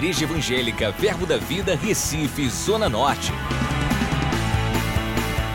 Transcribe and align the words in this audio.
Igreja 0.00 0.24
Evangélica 0.24 0.90
Verbo 0.92 1.26
da 1.26 1.36
Vida, 1.36 1.76
Recife, 1.76 2.48
Zona 2.48 2.88
Norte. 2.88 3.30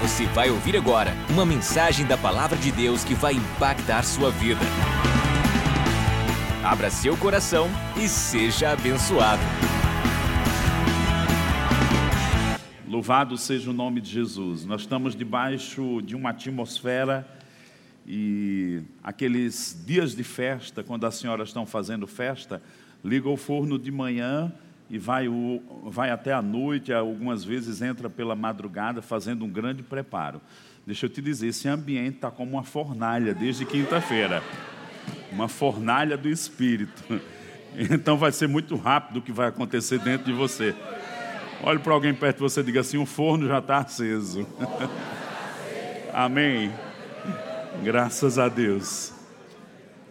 Você 0.03 0.27
vai 0.27 0.51
ouvir 0.51 0.77
agora 0.77 1.15
uma 1.31 1.43
mensagem 1.43 2.05
da 2.05 2.15
Palavra 2.15 2.55
de 2.55 2.71
Deus 2.71 3.03
que 3.03 3.15
vai 3.15 3.33
impactar 3.33 4.03
sua 4.03 4.29
vida. 4.29 4.61
Abra 6.63 6.91
seu 6.91 7.17
coração 7.17 7.67
e 7.97 8.07
seja 8.07 8.69
abençoado. 8.69 9.41
Louvado 12.87 13.39
seja 13.39 13.71
o 13.71 13.73
nome 13.73 13.99
de 13.99 14.11
Jesus. 14.11 14.63
Nós 14.63 14.81
estamos 14.81 15.15
debaixo 15.15 16.03
de 16.03 16.15
uma 16.15 16.29
atmosfera 16.29 17.27
e 18.05 18.83
aqueles 19.03 19.83
dias 19.87 20.15
de 20.15 20.23
festa, 20.23 20.83
quando 20.83 21.07
as 21.07 21.15
senhoras 21.15 21.47
estão 21.47 21.65
fazendo 21.65 22.05
festa, 22.05 22.61
liga 23.05 23.29
o 23.29 23.37
forno 23.37 23.77
de 23.77 23.91
manhã 23.91 24.51
e 24.89 24.97
vai, 24.97 25.27
o, 25.27 25.61
vai 25.85 26.09
até 26.09 26.33
a 26.33 26.41
noite, 26.41 26.91
algumas 26.91 27.43
vezes 27.43 27.81
entra 27.81 28.09
pela 28.09 28.35
madrugada 28.35 28.99
fazendo 28.99 29.45
um 29.45 29.49
grande 29.49 29.83
preparo. 29.83 30.41
Deixa 30.87 31.05
eu 31.05 31.09
te 31.09 31.21
dizer, 31.21 31.47
esse 31.47 31.67
ambiente 31.67 32.15
está 32.15 32.31
como 32.31 32.53
uma 32.53 32.63
fornalha 32.63 33.33
desde 33.33 33.63
quinta-feira. 33.63 34.43
Uma 35.31 35.47
fornalha 35.47 36.17
do 36.17 36.27
Espírito. 36.27 37.03
Então 37.77 38.15
vai 38.15 38.31
ser 38.31 38.47
muito 38.47 38.77
rápido 38.77 39.17
o 39.17 39.21
que 39.21 39.33
vai 39.33 39.49
acontecer 39.49 39.99
dentro 39.99 40.27
de 40.27 40.31
você. 40.31 40.73
Olhe 41.61 41.77
para 41.77 41.91
alguém 41.91 42.13
perto 42.13 42.37
de 42.37 42.43
você 42.43 42.61
e 42.61 42.63
diga 42.63 42.79
assim: 42.79 42.97
o 42.97 43.05
forno 43.05 43.49
já 43.49 43.59
está 43.59 43.79
aceso. 43.79 44.47
Amém. 46.13 46.71
Graças 47.83 48.39
a 48.39 48.47
Deus. 48.47 49.14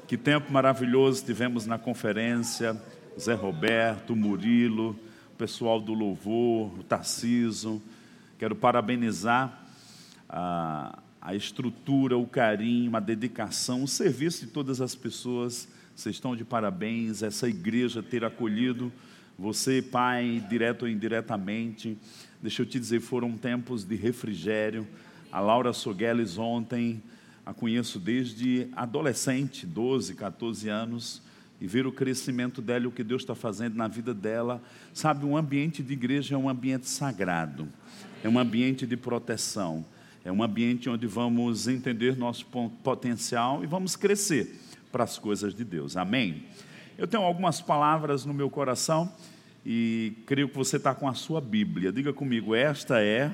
Que 0.07 0.19
tempo 0.19 0.53
maravilhoso 0.53 1.25
tivemos 1.25 1.65
na 1.65 1.79
conferência. 1.79 2.79
Zé 3.19 3.33
Roberto, 3.33 4.15
Murilo, 4.15 4.91
o 5.33 5.37
pessoal 5.39 5.81
do 5.81 5.95
Louvor, 5.95 6.79
o 6.79 6.83
Tarciso. 6.83 7.83
Quero 8.39 8.55
parabenizar 8.55 9.67
a, 10.29 10.99
a 11.23 11.35
estrutura, 11.35 12.19
o 12.19 12.27
carinho, 12.27 12.95
a 12.95 13.01
dedicação, 13.01 13.83
o 13.83 13.89
serviço 13.89 14.45
de 14.45 14.53
todas 14.53 14.83
as 14.83 14.95
pessoas. 14.95 15.67
Vocês 15.97 16.17
estão 16.17 16.37
de 16.37 16.45
parabéns. 16.45 17.23
Essa 17.23 17.49
igreja 17.49 18.03
ter 18.03 18.27
acolhido 18.27 18.93
você, 19.39 19.81
pai, 19.81 20.45
direto 20.51 20.83
ou 20.83 20.89
indiretamente. 20.89 21.97
Deixa 22.43 22.61
eu 22.61 22.67
te 22.67 22.79
dizer, 22.79 23.01
foram 23.01 23.39
tempos 23.39 23.85
de 23.85 23.97
refrigério. 23.97 24.87
A 25.33 25.41
Laura 25.41 25.73
Sogueles 25.73 26.37
ontem 26.37 27.03
a 27.45 27.53
conheço 27.53 27.99
desde 27.99 28.69
adolescente, 28.75 29.67
12, 29.67 30.15
14 30.15 30.69
anos, 30.69 31.23
e 31.61 31.67
ver 31.67 31.87
o 31.87 31.93
crescimento 31.93 32.61
dela 32.61 32.85
e 32.85 32.87
o 32.89 32.91
que 32.91 33.05
Deus 33.05 33.23
está 33.23 33.35
fazendo 33.35 33.77
na 33.77 33.87
vida 33.87 34.13
dela. 34.13 34.63
Sabe, 34.93 35.25
um 35.25 35.37
ambiente 35.37 35.83
de 35.83 35.93
igreja 35.93 36.35
é 36.35 36.39
um 36.39 36.49
ambiente 36.49 36.89
sagrado, 36.89 37.69
é 38.23 38.29
um 38.29 38.39
ambiente 38.39 38.87
de 38.87 38.97
proteção, 38.97 39.85
é 40.25 40.33
um 40.33 40.43
ambiente 40.43 40.89
onde 40.89 41.07
vamos 41.07 41.69
entender 41.69 42.17
nosso 42.17 42.47
potencial 42.83 43.63
e 43.63 43.67
vamos 43.67 43.95
crescer 43.95 44.59
para 44.91 45.05
as 45.05 45.19
coisas 45.19 45.55
de 45.55 45.65
Deus. 45.65 45.97
Amém? 45.97 46.45
Eu 46.97 47.07
tenho 47.07 47.23
algumas 47.23 47.61
palavras 47.61 48.25
no 48.25 48.33
meu 48.33 48.49
coração 48.49 49.13
e 49.67 50.15
creio 50.27 50.49
que 50.49 50.57
você 50.57 50.77
está 50.77 50.95
com 50.95 51.09
a 51.09 51.15
sua 51.15 51.41
Bíblia. 51.41 51.93
Diga 51.93 52.13
comigo, 52.13 52.55
esta 52.55 53.03
é, 53.03 53.31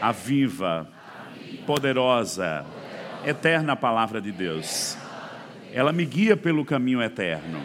a 0.00 0.12
viva, 0.12 0.90
poderosa 1.66 2.66
eterna 3.24 3.76
palavra 3.76 4.20
de 4.20 4.32
Deus. 4.32 4.96
Ela 5.72 5.92
me 5.92 6.04
guia 6.04 6.36
pelo 6.36 6.64
caminho 6.64 7.02
eterno. 7.02 7.60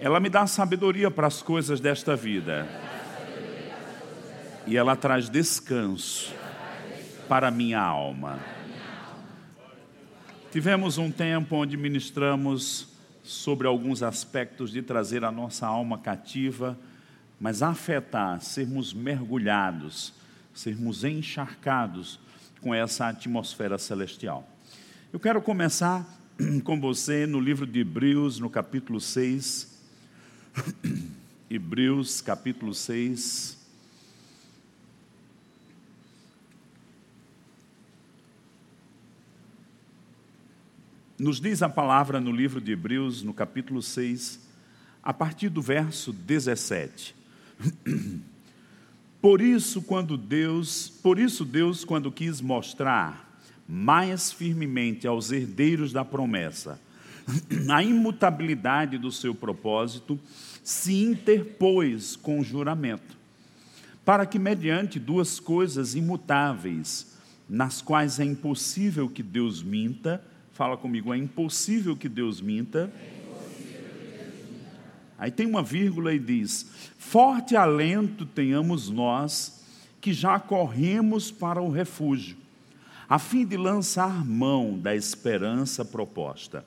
Ela 0.00 0.20
me 0.20 0.28
dá 0.28 0.46
sabedoria 0.46 1.10
para 1.10 1.26
as 1.26 1.42
coisas 1.42 1.80
desta 1.80 2.14
vida. 2.14 2.66
E 4.66 4.76
ela 4.76 4.94
traz 4.94 5.28
descanso 5.28 6.32
para 7.28 7.48
a 7.48 7.50
minha 7.50 7.80
alma. 7.80 8.38
Tivemos 10.50 10.98
um 10.98 11.10
tempo 11.10 11.56
onde 11.56 11.76
ministramos 11.76 12.88
sobre 13.22 13.66
alguns 13.66 14.02
aspectos 14.02 14.70
de 14.70 14.80
trazer 14.80 15.24
a 15.24 15.30
nossa 15.30 15.66
alma 15.66 15.98
cativa, 15.98 16.78
mas 17.38 17.62
afetar, 17.62 18.40
sermos 18.40 18.94
mergulhados, 18.94 20.14
sermos 20.54 21.04
encharcados 21.04 22.18
com 22.60 22.74
essa 22.74 23.08
atmosfera 23.08 23.78
celestial. 23.78 24.48
Eu 25.12 25.20
quero 25.20 25.40
começar 25.40 26.06
com 26.64 26.80
você 26.80 27.26
no 27.26 27.40
livro 27.40 27.66
de 27.66 27.80
Hebreus, 27.80 28.38
no 28.38 28.50
capítulo 28.50 29.00
6. 29.00 29.78
Hebreus, 31.50 32.20
capítulo 32.20 32.74
6. 32.74 33.56
Nos 41.18 41.40
diz 41.40 41.62
a 41.62 41.68
palavra 41.68 42.20
no 42.20 42.30
livro 42.30 42.60
de 42.60 42.72
Hebreus, 42.72 43.22
no 43.24 43.34
capítulo 43.34 43.82
6, 43.82 44.38
a 45.02 45.12
partir 45.12 45.48
do 45.48 45.60
verso 45.60 46.12
17. 46.12 47.14
Por 49.20 49.40
isso, 49.40 49.82
quando 49.82 50.16
Deus, 50.16 50.88
por 51.02 51.18
isso 51.18 51.44
Deus, 51.44 51.84
quando 51.84 52.12
quis 52.12 52.40
mostrar 52.40 53.28
mais 53.68 54.32
firmemente 54.32 55.06
aos 55.06 55.32
herdeiros 55.32 55.92
da 55.92 56.04
promessa 56.04 56.80
a 57.68 57.82
imutabilidade 57.82 58.96
do 58.96 59.10
seu 59.10 59.34
propósito, 59.34 60.18
se 60.62 61.02
interpôs 61.02 62.14
com 62.14 62.42
juramento, 62.44 63.16
para 64.04 64.24
que 64.24 64.38
mediante 64.38 65.00
duas 65.00 65.40
coisas 65.40 65.94
imutáveis, 65.94 67.18
nas 67.48 67.82
quais 67.82 68.20
é 68.20 68.24
impossível 68.24 69.08
que 69.08 69.22
Deus 69.22 69.62
minta, 69.62 70.22
fala 70.52 70.76
comigo, 70.76 71.12
é 71.12 71.18
impossível 71.18 71.96
que 71.96 72.08
Deus 72.08 72.40
minta 72.40 72.90
Aí 75.18 75.32
tem 75.32 75.46
uma 75.46 75.62
vírgula 75.62 76.14
e 76.14 76.18
diz: 76.18 76.70
Forte 76.96 77.56
alento 77.56 78.24
tenhamos 78.24 78.88
nós 78.88 79.64
que 80.00 80.12
já 80.12 80.38
corremos 80.38 81.30
para 81.30 81.60
o 81.60 81.70
refúgio, 81.70 82.36
a 83.08 83.18
fim 83.18 83.44
de 83.44 83.56
lançar 83.56 84.24
mão 84.24 84.78
da 84.78 84.94
esperança 84.94 85.84
proposta, 85.84 86.64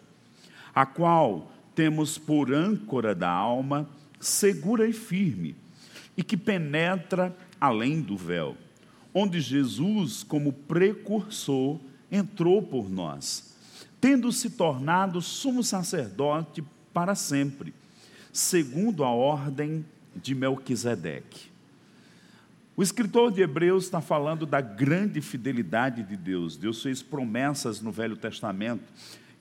a 0.75 0.85
qual 0.85 1.49
temos 1.73 2.17
por 2.17 2.53
âncora 2.53 3.15
da 3.15 3.29
alma 3.29 3.89
segura 4.19 4.85
e 4.85 4.91
firme, 4.91 5.55
e 6.17 6.23
que 6.23 6.35
penetra 6.35 7.35
além 7.59 8.01
do 8.01 8.17
véu, 8.17 8.57
onde 9.13 9.39
Jesus, 9.39 10.23
como 10.23 10.51
precursor, 10.51 11.79
entrou 12.11 12.61
por 12.61 12.89
nós, 12.89 13.55
tendo 14.01 14.29
se 14.29 14.49
tornado 14.49 15.21
sumo 15.21 15.63
sacerdote 15.63 16.61
para 16.93 17.15
sempre 17.15 17.73
segundo 18.31 19.03
a 19.03 19.09
ordem 19.09 19.85
de 20.15 20.33
Melquisedeque. 20.33 21.51
O 22.75 22.81
escritor 22.81 23.31
de 23.31 23.41
Hebreus 23.41 23.83
está 23.83 24.01
falando 24.01 24.45
da 24.45 24.61
grande 24.61 25.21
fidelidade 25.21 26.03
de 26.03 26.15
Deus. 26.15 26.55
Deus 26.55 26.81
fez 26.81 27.01
promessas 27.01 27.81
no 27.81 27.91
Velho 27.91 28.15
Testamento, 28.15 28.83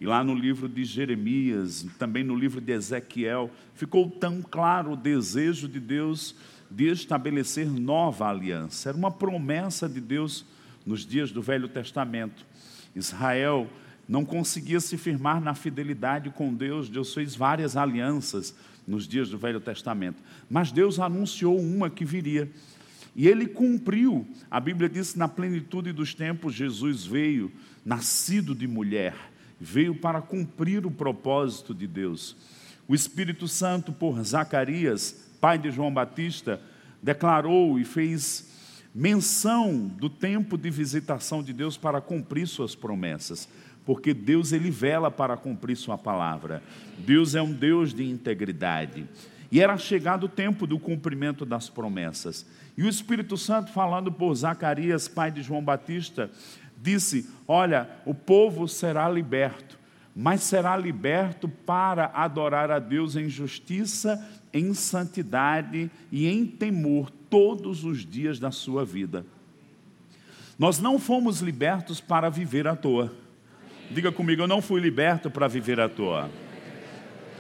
e 0.01 0.07
lá 0.07 0.25
no 0.25 0.35
livro 0.35 0.69
de 0.69 0.85
Jeremias, 0.85 1.87
também 1.99 2.25
no 2.25 2.35
livro 2.35 2.61
de 2.61 2.73
Ezequiel, 2.73 3.51
ficou 3.75 4.11
tão 4.11 4.43
claro 4.43 4.93
o 4.93 4.97
desejo 4.97 5.69
de 5.69 5.79
Deus 5.79 6.35
de 6.71 6.89
estabelecer 6.89 7.67
nova 7.69 8.29
aliança. 8.29 8.89
Era 8.89 8.99
uma 8.99 9.11
promessa 9.11 9.89
de 9.89 10.01
Deus 10.01 10.45
nos 10.87 11.05
dias 11.05 11.31
do 11.31 11.43
Velho 11.43 11.69
Testamento. 11.69 12.47
Israel 12.97 13.69
não 14.09 14.25
conseguia 14.25 14.81
se 14.81 14.97
firmar 14.97 15.41
na 15.41 15.55
fidelidade 15.55 16.31
com 16.31 16.53
Deus, 16.53 16.89
Deus 16.89 17.15
fez 17.15 17.37
várias 17.37 17.77
alianças 17.77 18.55
nos 18.87 19.07
dias 19.07 19.29
do 19.29 19.39
Velho 19.39 19.61
Testamento. 19.61 20.23
Mas 20.49 20.73
Deus 20.73 20.99
anunciou 20.99 21.59
uma 21.59 21.91
que 21.91 22.05
viria. 22.05 22.51
E 23.15 23.29
ele 23.29 23.47
cumpriu. 23.47 24.27
A 24.51 24.61
Bíblia 24.61 24.89
diz 24.89 25.15
na 25.15 25.29
plenitude 25.29 25.93
dos 25.93 26.15
tempos 26.15 26.55
Jesus 26.55 27.05
veio, 27.05 27.51
nascido 27.85 28.55
de 28.55 28.67
mulher, 28.67 29.15
veio 29.61 29.95
para 29.95 30.21
cumprir 30.21 30.87
o 30.87 30.91
propósito 30.91 31.75
de 31.75 31.87
Deus. 31.87 32.37
O 32.87 32.95
Espírito 32.95 33.47
Santo, 33.47 33.93
por 33.93 34.23
Zacarias, 34.23 35.29
pai 35.41 35.59
de 35.59 35.71
João 35.71 35.93
Batista, 35.93 36.61
declarou 37.03 37.79
e 37.79 37.85
fez 37.85 38.50
menção 38.95 39.87
do 39.87 40.11
tempo 40.11 40.59
de 40.59 40.71
visitação 40.71 41.43
de 41.43 41.53
Deus 41.53 41.77
para 41.77 42.01
cumprir 42.01 42.47
suas 42.47 42.75
promessas 42.75 43.49
porque 43.85 44.15
Deus 44.15 44.53
ele 44.53 44.71
vela 44.71 45.11
para 45.11 45.37
cumprir 45.37 45.77
sua 45.77 45.99
palavra. 45.99 46.63
Deus 46.99 47.35
é 47.35 47.43
um 47.43 47.53
Deus 47.53 47.93
de 47.93 48.09
integridade. 48.09 49.05
E 49.51 49.61
era 49.61 49.77
chegado 49.77 50.25
o 50.25 50.29
tempo 50.29 50.65
do 50.65 50.79
cumprimento 50.79 51.45
das 51.45 51.69
promessas. 51.69 52.47
E 52.77 52.85
o 52.85 52.89
Espírito 52.89 53.37
Santo, 53.37 53.73
falando 53.73 54.13
por 54.13 54.33
Zacarias, 54.35 55.09
pai 55.09 55.33
de 55.33 55.43
João 55.43 55.61
Batista, 55.61 56.31
disse: 56.81 57.29
Olha, 57.49 57.89
o 58.07 58.15
povo 58.15 58.69
será 58.69 59.09
liberto, 59.09 59.77
mas 60.21 60.43
será 60.43 60.77
liberto 60.77 61.49
para 61.49 62.11
adorar 62.13 62.71
a 62.71 62.79
Deus 62.79 63.17
em 63.17 63.27
justiça, 63.27 64.23
em 64.53 64.75
santidade 64.75 65.91
e 66.13 66.29
em 66.29 66.45
temor 66.45 67.11
todos 67.31 67.85
os 67.85 68.05
dias 68.05 68.39
da 68.39 68.51
sua 68.51 68.85
vida. 68.85 69.25
Nós 70.59 70.79
não 70.79 70.99
fomos 70.99 71.41
libertos 71.41 72.03
para 72.03 72.29
viver 72.29 72.69
à 72.69 72.77
toa. 72.77 73.11
Diga 73.91 74.13
comigo, 74.13 74.43
eu 74.43 74.47
não 74.47 74.61
fui 74.61 74.79
liberto 74.79 75.31
para 75.31 75.49
viver 75.49 75.81
à 75.81 75.89
toa. 75.89 76.29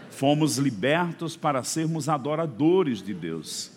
Fomos 0.08 0.56
libertos 0.56 1.36
para 1.36 1.62
sermos 1.62 2.08
adoradores 2.08 3.02
de 3.02 3.12
Deus. 3.12 3.72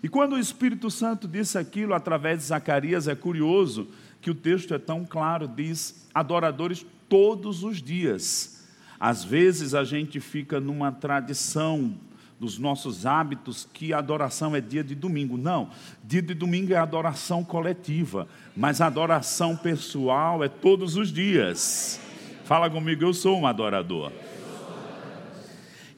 E 0.00 0.08
quando 0.08 0.34
o 0.34 0.38
Espírito 0.38 0.92
Santo 0.92 1.26
disse 1.26 1.58
aquilo 1.58 1.92
através 1.92 2.38
de 2.38 2.44
Zacarias, 2.44 3.08
é 3.08 3.16
curioso 3.16 3.88
que 4.20 4.30
o 4.30 4.34
texto 4.34 4.72
é 4.72 4.78
tão 4.78 5.04
claro, 5.04 5.48
diz 5.48 6.08
adoradores 6.14 6.86
todos 7.08 7.62
os 7.62 7.82
dias. 7.82 8.64
Às 8.98 9.24
vezes 9.24 9.74
a 9.74 9.84
gente 9.84 10.20
fica 10.20 10.60
numa 10.60 10.90
tradição 10.90 11.94
dos 12.38 12.58
nossos 12.58 13.06
hábitos 13.06 13.68
que 13.72 13.92
a 13.92 13.98
adoração 13.98 14.54
é 14.54 14.60
dia 14.60 14.84
de 14.84 14.94
domingo. 14.94 15.36
Não, 15.36 15.70
dia 16.02 16.22
de 16.22 16.34
domingo 16.34 16.72
é 16.72 16.76
adoração 16.76 17.44
coletiva, 17.44 18.28
mas 18.56 18.80
adoração 18.80 19.56
pessoal 19.56 20.42
é 20.44 20.48
todos 20.48 20.96
os 20.96 21.12
dias. 21.12 22.00
Fala 22.44 22.68
comigo, 22.68 23.02
eu 23.02 23.14
sou 23.14 23.38
um 23.40 23.46
adorador. 23.46 24.12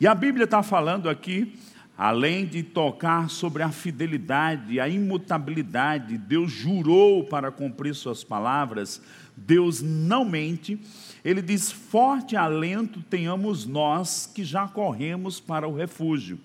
E 0.00 0.06
a 0.06 0.14
Bíblia 0.14 0.44
está 0.44 0.62
falando 0.62 1.08
aqui, 1.08 1.54
além 1.96 2.44
de 2.44 2.62
tocar 2.62 3.30
sobre 3.30 3.62
a 3.62 3.70
fidelidade, 3.70 4.78
a 4.78 4.88
imutabilidade, 4.88 6.18
Deus 6.18 6.52
jurou 6.52 7.24
para 7.24 7.50
cumprir 7.50 7.94
suas 7.94 8.22
palavras, 8.22 9.02
Deus 9.36 9.82
não 9.82 10.24
mente. 10.24 10.78
Ele 11.24 11.42
diz: 11.42 11.70
Forte 11.70 12.36
alento 12.36 13.02
tenhamos 13.02 13.66
nós 13.66 14.30
que 14.32 14.44
já 14.44 14.66
corremos 14.66 15.38
para 15.38 15.68
o 15.68 15.74
refúgio. 15.74 16.38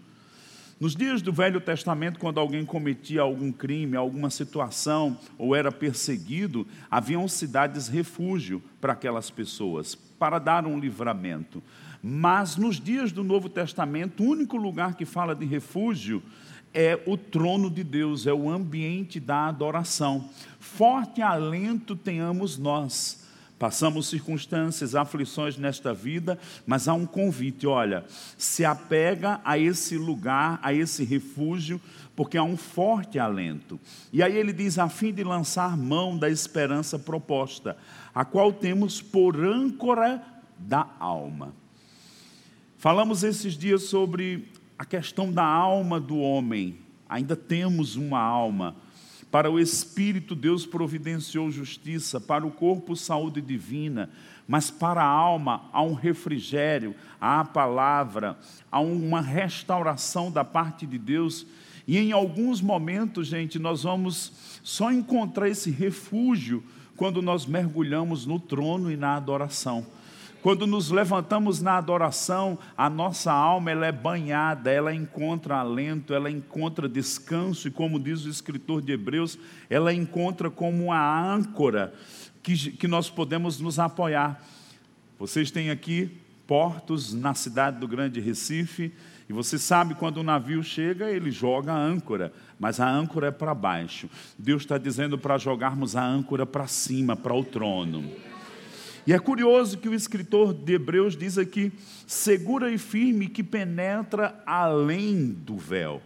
Nos 0.79 0.95
dias 0.95 1.21
do 1.21 1.31
Velho 1.31 1.61
Testamento, 1.61 2.17
quando 2.17 2.39
alguém 2.39 2.65
cometia 2.65 3.21
algum 3.21 3.51
crime, 3.51 3.95
alguma 3.95 4.31
situação 4.31 5.15
ou 5.37 5.55
era 5.55 5.71
perseguido, 5.71 6.65
haviam 6.89 7.27
cidades 7.27 7.87
refúgio 7.87 8.63
para 8.81 8.93
aquelas 8.93 9.29
pessoas, 9.29 9.93
para 9.93 10.39
dar 10.39 10.65
um 10.65 10.79
livramento. 10.79 11.61
Mas 12.01 12.55
nos 12.55 12.79
dias 12.79 13.11
do 13.11 13.23
Novo 13.23 13.47
Testamento, 13.47 14.23
o 14.23 14.27
único 14.27 14.57
lugar 14.57 14.95
que 14.95 15.05
fala 15.05 15.35
de 15.35 15.45
refúgio 15.45 16.23
é 16.73 16.99
o 17.05 17.17
trono 17.17 17.69
de 17.69 17.83
Deus, 17.83 18.25
é 18.27 18.33
o 18.33 18.49
ambiente 18.49 19.19
da 19.19 19.47
adoração. 19.47 20.29
Forte 20.59 21.21
alento 21.21 21.95
tenhamos 21.95 22.57
nós. 22.57 23.21
Passamos 23.61 24.07
circunstâncias, 24.07 24.95
aflições 24.95 25.55
nesta 25.55 25.93
vida, 25.93 26.39
mas 26.65 26.87
há 26.87 26.95
um 26.95 27.05
convite: 27.05 27.67
olha, 27.67 28.03
se 28.35 28.65
apega 28.65 29.39
a 29.45 29.55
esse 29.55 29.97
lugar, 29.97 30.59
a 30.63 30.73
esse 30.73 31.03
refúgio, 31.03 31.79
porque 32.15 32.39
há 32.39 32.43
um 32.43 32.57
forte 32.57 33.19
alento. 33.19 33.79
E 34.11 34.23
aí 34.23 34.35
ele 34.35 34.51
diz: 34.51 34.79
a 34.79 34.89
fim 34.89 35.13
de 35.13 35.23
lançar 35.23 35.77
mão 35.77 36.17
da 36.17 36.27
esperança 36.27 36.97
proposta, 36.97 37.77
a 38.15 38.25
qual 38.25 38.51
temos 38.51 38.99
por 38.99 39.39
âncora 39.39 40.23
da 40.57 40.87
alma. 40.99 41.53
Falamos 42.79 43.23
esses 43.23 43.55
dias 43.55 43.83
sobre 43.83 44.50
a 44.81 44.85
questão 44.85 45.31
da 45.31 45.45
alma 45.45 45.99
do 45.99 46.17
homem. 46.17 46.79
Ainda 47.07 47.35
temos 47.35 47.95
uma 47.95 48.19
alma. 48.19 48.75
Para 49.29 49.47
o 49.47 49.59
espírito, 49.59 50.33
Deus 50.33 50.65
providenciou 50.65 51.51
justiça, 51.51 52.19
para 52.19 52.47
o 52.47 52.49
corpo, 52.49 52.95
saúde 52.95 53.41
divina, 53.41 54.09
mas 54.47 54.71
para 54.71 55.03
a 55.03 55.07
alma 55.07 55.69
há 55.71 55.83
um 55.83 55.93
refrigério, 55.93 56.95
há 57.21 57.41
a 57.41 57.45
palavra, 57.45 58.39
há 58.71 58.79
uma 58.79 59.21
restauração 59.21 60.31
da 60.31 60.43
parte 60.43 60.87
de 60.87 60.97
Deus. 60.97 61.45
E 61.87 61.99
em 61.99 62.11
alguns 62.11 62.59
momentos, 62.59 63.27
gente, 63.27 63.59
nós 63.59 63.83
vamos 63.83 64.59
só 64.63 64.91
encontrar 64.91 65.47
esse 65.47 65.69
refúgio 65.69 66.63
quando 66.95 67.21
nós 67.21 67.45
mergulhamos 67.45 68.25
no 68.25 68.39
trono 68.39 68.91
e 68.91 68.97
na 68.97 69.15
adoração. 69.15 69.85
Quando 70.41 70.65
nos 70.65 70.89
levantamos 70.89 71.61
na 71.61 71.77
adoração, 71.77 72.57
a 72.75 72.89
nossa 72.89 73.31
alma 73.31 73.69
ela 73.69 73.85
é 73.85 73.91
banhada, 73.91 74.71
ela 74.71 74.93
encontra 74.93 75.57
alento, 75.57 76.15
ela 76.15 76.31
encontra 76.31 76.89
descanso, 76.89 77.67
e 77.67 77.71
como 77.71 77.99
diz 77.99 78.25
o 78.25 78.29
escritor 78.29 78.81
de 78.81 78.91
Hebreus, 78.91 79.37
ela 79.69 79.93
encontra 79.93 80.49
como 80.49 80.85
uma 80.85 81.33
âncora 81.33 81.93
que, 82.41 82.71
que 82.71 82.87
nós 82.87 83.07
podemos 83.07 83.59
nos 83.59 83.77
apoiar. 83.77 84.43
Vocês 85.19 85.51
têm 85.51 85.69
aqui 85.69 86.17
portos 86.47 87.13
na 87.13 87.35
cidade 87.35 87.79
do 87.79 87.87
Grande 87.87 88.19
Recife, 88.19 88.91
e 89.29 89.33
você 89.33 89.59
sabe 89.59 89.93
quando 89.93 90.17
o 90.17 90.23
navio 90.23 90.63
chega, 90.63 91.11
ele 91.11 91.29
joga 91.29 91.71
a 91.71 91.77
âncora, 91.77 92.33
mas 92.59 92.79
a 92.79 92.89
âncora 92.89 93.27
é 93.27 93.31
para 93.31 93.53
baixo. 93.53 94.09
Deus 94.39 94.63
está 94.63 94.79
dizendo 94.79 95.19
para 95.19 95.37
jogarmos 95.37 95.95
a 95.95 96.03
âncora 96.03 96.47
para 96.47 96.65
cima, 96.65 97.15
para 97.15 97.33
o 97.33 97.43
trono. 97.43 98.30
E 99.05 99.13
é 99.13 99.19
curioso 99.19 99.77
que 99.77 99.89
o 99.89 99.93
escritor 99.93 100.53
de 100.53 100.73
Hebreus 100.73 101.15
diz 101.15 101.37
aqui: 101.37 101.71
segura 102.05 102.71
e 102.71 102.77
firme 102.77 103.27
que 103.27 103.43
penetra 103.43 104.41
além 104.45 105.27
do 105.27 105.57
véu. 105.57 106.01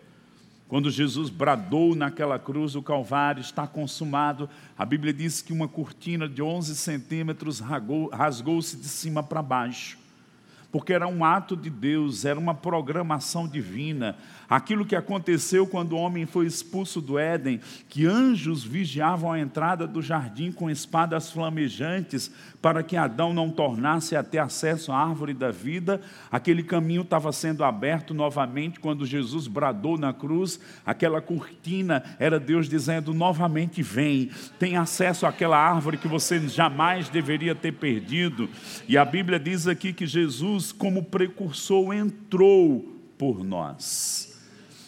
Quando 0.67 0.89
Jesus 0.89 1.29
bradou 1.29 1.95
naquela 1.95 2.39
cruz 2.39 2.73
do 2.73 2.81
Calvário, 2.81 3.41
está 3.41 3.67
consumado, 3.67 4.49
a 4.77 4.83
Bíblia 4.83 5.13
diz 5.13 5.41
que 5.41 5.53
uma 5.53 5.67
cortina 5.67 6.27
de 6.27 6.41
11 6.41 6.75
centímetros 6.75 7.59
rasgou-se 7.59 8.75
de 8.75 8.87
cima 8.87 9.21
para 9.21 9.43
baixo 9.43 10.04
porque 10.75 10.91
era 10.91 11.07
um 11.07 11.23
ato 11.23 11.55
de 11.55 11.69
Deus, 11.69 12.25
era 12.25 12.37
uma 12.37 12.53
programação 12.53 13.47
divina. 13.47 14.17
Aquilo 14.49 14.85
que 14.85 14.93
aconteceu 14.93 15.65
quando 15.65 15.93
o 15.93 15.97
homem 15.97 16.25
foi 16.25 16.45
expulso 16.45 16.99
do 16.99 17.17
Éden, 17.17 17.61
que 17.87 18.05
anjos 18.05 18.61
vigiavam 18.61 19.31
a 19.31 19.39
entrada 19.39 19.87
do 19.87 20.01
jardim 20.01 20.51
com 20.51 20.69
espadas 20.69 21.31
flamejantes, 21.31 22.29
para 22.61 22.83
que 22.83 22.97
Adão 22.97 23.33
não 23.33 23.49
tornasse 23.49 24.17
a 24.17 24.23
ter 24.23 24.39
acesso 24.39 24.91
à 24.91 24.97
árvore 24.97 25.33
da 25.33 25.49
vida, 25.49 26.01
aquele 26.29 26.61
caminho 26.61 27.03
estava 27.03 27.31
sendo 27.31 27.63
aberto 27.63 28.13
novamente 28.13 28.79
quando 28.79 29.05
Jesus 29.05 29.47
bradou 29.47 29.97
na 29.97 30.11
cruz, 30.11 30.59
aquela 30.85 31.21
cortina 31.21 32.03
era 32.19 32.37
Deus 32.37 32.67
dizendo 32.67 33.13
novamente: 33.13 33.81
vem, 33.81 34.29
tem 34.59 34.75
acesso 34.75 35.25
àquela 35.25 35.57
árvore 35.57 35.97
que 35.97 36.07
você 36.07 36.39
jamais 36.49 37.07
deveria 37.07 37.55
ter 37.55 37.71
perdido. 37.71 38.49
E 38.89 38.97
a 38.97 39.05
Bíblia 39.05 39.39
diz 39.39 39.67
aqui 39.67 39.93
que 39.93 40.05
Jesus 40.05 40.64
Jesus, 40.65 40.71
como 40.71 41.03
precursor, 41.03 41.93
entrou 41.93 42.81
por 43.17 43.43
nós. 43.43 44.39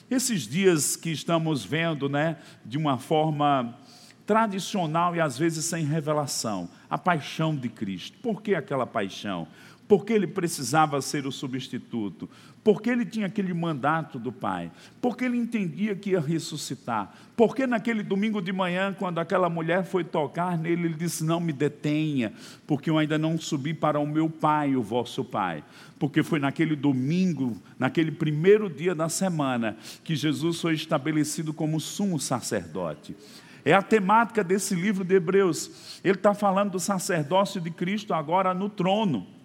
Esses 0.10 0.48
dias 0.48 0.96
que 0.96 1.12
estamos 1.12 1.66
vendo, 1.66 2.08
né, 2.08 2.38
de 2.66 2.78
uma 2.78 2.98
forma 2.98 3.78
tradicional 4.26 5.16
e 5.16 5.22
às 5.22 5.38
vezes 5.38 5.66
sem 5.66 5.86
revelação, 5.86 6.70
a 6.90 6.98
paixão 6.98 7.56
de 7.56 7.70
Cristo. 7.70 8.18
Por 8.20 8.42
que 8.42 8.56
aquela 8.56 8.86
paixão? 8.86 9.48
Porque 9.88 10.12
ele 10.12 10.28
precisava 10.28 11.02
ser 11.02 11.26
o 11.26 11.32
substituto, 11.32 12.30
porque 12.68 12.90
ele 12.90 13.06
tinha 13.06 13.28
aquele 13.28 13.54
mandato 13.54 14.20
do 14.20 14.30
Pai, 14.30 14.70
porque 15.02 15.24
ele 15.24 15.38
entendia 15.38 15.96
que 15.96 16.10
ia 16.10 16.20
ressuscitar, 16.20 17.16
porque 17.38 17.66
naquele 17.66 18.04
domingo 18.04 18.42
de 18.42 18.52
manhã, 18.52 18.94
quando 18.94 19.20
aquela 19.20 19.50
mulher 19.50 19.86
foi 19.86 20.04
tocar 20.04 20.58
nele, 20.58 20.88
ele 20.88 20.94
disse: 20.94 21.24
Não 21.24 21.40
me 21.40 21.54
detenha, 21.54 22.34
porque 22.68 22.90
eu 22.90 22.98
ainda 22.98 23.18
não 23.18 23.40
subi 23.40 23.74
para 23.74 23.98
o 23.98 24.06
meu 24.06 24.30
Pai, 24.30 24.76
o 24.76 24.84
vosso 24.84 25.24
Pai. 25.24 25.64
Porque 25.98 26.22
foi 26.22 26.40
naquele 26.40 26.76
domingo, 26.76 27.56
naquele 27.80 28.12
primeiro 28.12 28.70
dia 28.70 28.94
da 28.94 29.08
semana, 29.08 29.78
que 30.04 30.14
Jesus 30.14 30.60
foi 30.60 30.74
estabelecido 30.74 31.54
como 31.54 31.80
sumo 31.80 32.20
sacerdote. 32.20 33.16
É 33.64 33.74
a 33.74 33.82
temática 33.82 34.44
desse 34.44 34.76
livro 34.76 35.06
de 35.06 35.16
Hebreus. 35.16 36.00
Ele 36.04 36.16
está 36.16 36.34
falando 36.34 36.72
do 36.72 36.80
sacerdócio 36.82 37.62
de 37.62 37.72
Cristo 37.72 38.14
agora 38.14 38.54
no 38.54 38.70
trono. 38.70 39.37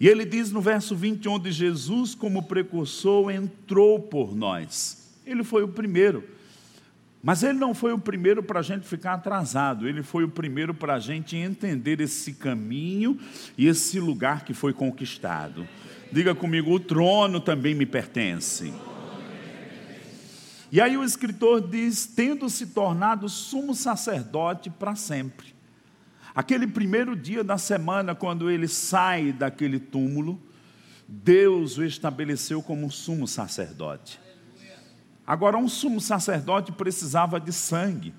E 0.00 0.08
ele 0.08 0.24
diz 0.24 0.50
no 0.50 0.62
verso 0.62 0.96
21 0.96 1.38
de 1.38 1.52
Jesus, 1.52 2.14
como 2.14 2.44
precursor, 2.44 3.30
entrou 3.30 4.00
por 4.00 4.34
nós. 4.34 5.12
Ele 5.26 5.44
foi 5.44 5.62
o 5.62 5.68
primeiro. 5.68 6.24
Mas 7.22 7.42
ele 7.42 7.58
não 7.58 7.74
foi 7.74 7.92
o 7.92 7.98
primeiro 7.98 8.42
para 8.42 8.60
a 8.60 8.62
gente 8.62 8.86
ficar 8.86 9.12
atrasado, 9.12 9.86
ele 9.86 10.02
foi 10.02 10.24
o 10.24 10.28
primeiro 10.28 10.72
para 10.72 10.94
a 10.94 10.98
gente 10.98 11.36
entender 11.36 12.00
esse 12.00 12.32
caminho 12.32 13.18
e 13.58 13.66
esse 13.66 14.00
lugar 14.00 14.42
que 14.42 14.54
foi 14.54 14.72
conquistado. 14.72 15.68
Diga 16.10 16.34
comigo: 16.34 16.72
o 16.72 16.80
trono 16.80 17.38
também 17.38 17.74
me 17.74 17.84
pertence. 17.84 18.72
E 20.72 20.80
aí 20.80 20.96
o 20.96 21.04
escritor 21.04 21.60
diz: 21.60 22.06
tendo 22.06 22.48
se 22.48 22.68
tornado 22.68 23.28
sumo 23.28 23.74
sacerdote 23.74 24.70
para 24.70 24.94
sempre. 24.94 25.59
Aquele 26.40 26.66
primeiro 26.66 27.14
dia 27.14 27.44
da 27.44 27.58
semana, 27.58 28.14
quando 28.14 28.50
ele 28.50 28.66
sai 28.66 29.30
daquele 29.30 29.78
túmulo, 29.78 30.40
Deus 31.06 31.76
o 31.76 31.84
estabeleceu 31.84 32.62
como 32.62 32.90
sumo 32.90 33.28
sacerdote. 33.28 34.18
Agora, 35.26 35.58
um 35.58 35.68
sumo 35.68 36.00
sacerdote 36.00 36.72
precisava 36.72 37.38
de 37.38 37.52
sangue. 37.52 38.14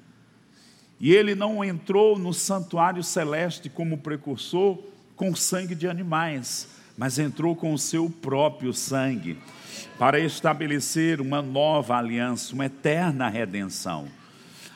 E 1.00 1.12
ele 1.12 1.34
não 1.34 1.63
entrou 1.63 2.16
no 2.16 2.32
santuário 2.32 3.04
celeste 3.04 3.72
como 3.72 3.98
precursor 3.98 4.78
com 5.16 5.34
sangue 5.34 5.74
de 5.74 5.88
animais, 5.88 6.68
mas 6.96 7.18
entrou 7.18 7.56
com 7.56 7.74
o 7.74 7.80
seu 7.80 8.08
próprio 8.08 8.72
sangue 8.72 9.40
para 9.98 10.20
estabelecer 10.20 11.20
uma 11.20 11.42
nova 11.42 11.98
aliança, 11.98 12.54
uma 12.54 12.68
eterna 12.68 13.28
redenção. 13.30 14.08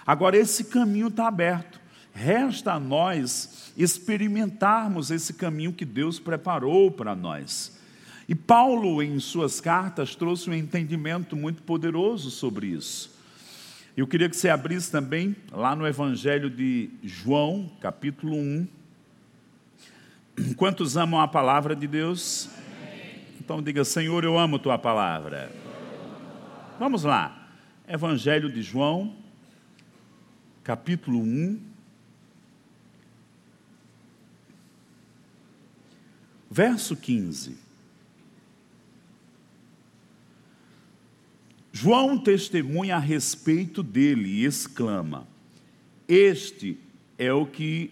Agora, 0.04 0.36
esse 0.36 0.64
caminho 0.64 1.10
está 1.10 1.28
aberto. 1.28 1.85
Resta 2.16 2.72
a 2.76 2.80
nós 2.80 3.74
experimentarmos 3.76 5.12
esse 5.12 5.34
caminho 5.34 5.74
que 5.74 5.84
Deus 5.84 6.18
preparou 6.18 6.90
para 6.90 7.14
nós. 7.14 7.78
E 8.28 8.34
Paulo, 8.34 9.04
em 9.04 9.20
suas 9.20 9.60
cartas, 9.60 10.16
trouxe 10.16 10.50
um 10.50 10.54
entendimento 10.54 11.36
muito 11.36 11.62
poderoso 11.62 12.32
sobre 12.32 12.68
isso. 12.68 13.14
Eu 13.98 14.08
queria 14.08 14.30
que 14.30 14.36
você 14.38 14.48
abrisse 14.48 14.90
também 14.90 15.36
lá 15.52 15.76
no 15.76 15.86
Evangelho 15.86 16.50
de 16.50 16.90
João, 17.04 17.70
capítulo 17.82 18.38
1. 18.38 18.68
Quantos 20.56 20.96
amam 20.96 21.20
a 21.20 21.28
palavra 21.28 21.76
de 21.76 21.86
Deus? 21.86 22.50
Então 23.42 23.62
diga, 23.62 23.84
Senhor, 23.84 24.24
eu 24.24 24.40
amo 24.40 24.58
tua 24.58 24.78
palavra. 24.78 25.52
Vamos 26.80 27.04
lá. 27.04 27.50
Evangelho 27.86 28.50
de 28.50 28.62
João, 28.62 29.14
capítulo 30.64 31.20
1. 31.20 31.75
Verso 36.56 36.96
15. 36.96 37.58
João 41.74 42.18
testemunha 42.18 42.96
a 42.96 43.00
respeito 43.00 43.84
dele 43.84 44.30
e 44.30 44.46
exclama: 44.46 45.28
Este 46.08 46.78
é 47.18 47.34
o 47.34 47.46
que 47.46 47.92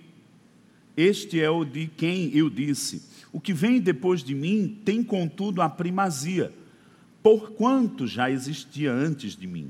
este 0.95 1.41
é 1.41 1.49
o 1.49 1.65
de 1.65 1.87
quem 1.87 2.33
eu 2.33 2.49
disse: 2.49 3.03
O 3.33 3.41
que 3.41 3.51
vem 3.51 3.81
depois 3.81 4.23
de 4.23 4.33
mim 4.33 4.79
tem 4.85 5.03
contudo 5.03 5.61
a 5.61 5.67
primazia, 5.67 6.53
porquanto 7.21 8.07
já 8.07 8.31
existia 8.31 8.93
antes 8.93 9.35
de 9.35 9.45
mim. 9.45 9.69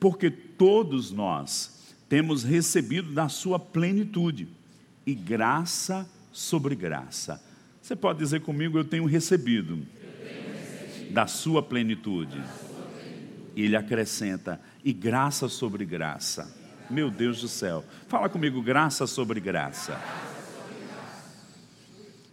Porque 0.00 0.30
todos 0.30 1.10
nós 1.12 1.94
temos 2.08 2.44
recebido 2.44 3.12
da 3.12 3.28
sua 3.28 3.58
plenitude 3.58 4.48
e 5.04 5.14
graça 5.14 6.08
sobre 6.32 6.74
graça. 6.74 7.44
Você 7.86 7.94
pode 7.94 8.18
dizer 8.18 8.40
comigo, 8.40 8.76
eu 8.76 8.84
tenho 8.84 9.04
recebido, 9.04 9.74
eu 9.74 10.12
tenho 10.12 10.54
recebido. 10.56 11.14
da 11.14 11.28
sua 11.28 11.62
plenitude 11.62 12.42
ele 13.56 13.76
acrescenta, 13.76 14.60
e 14.84 14.92
graça 14.92 15.48
sobre 15.48 15.84
graça. 15.84 16.52
Meu 16.90 17.12
Deus 17.12 17.40
do 17.40 17.46
céu. 17.46 17.84
Fala 18.08 18.28
comigo, 18.28 18.60
graça 18.60 19.06
sobre 19.06 19.38
graça. 19.38 20.02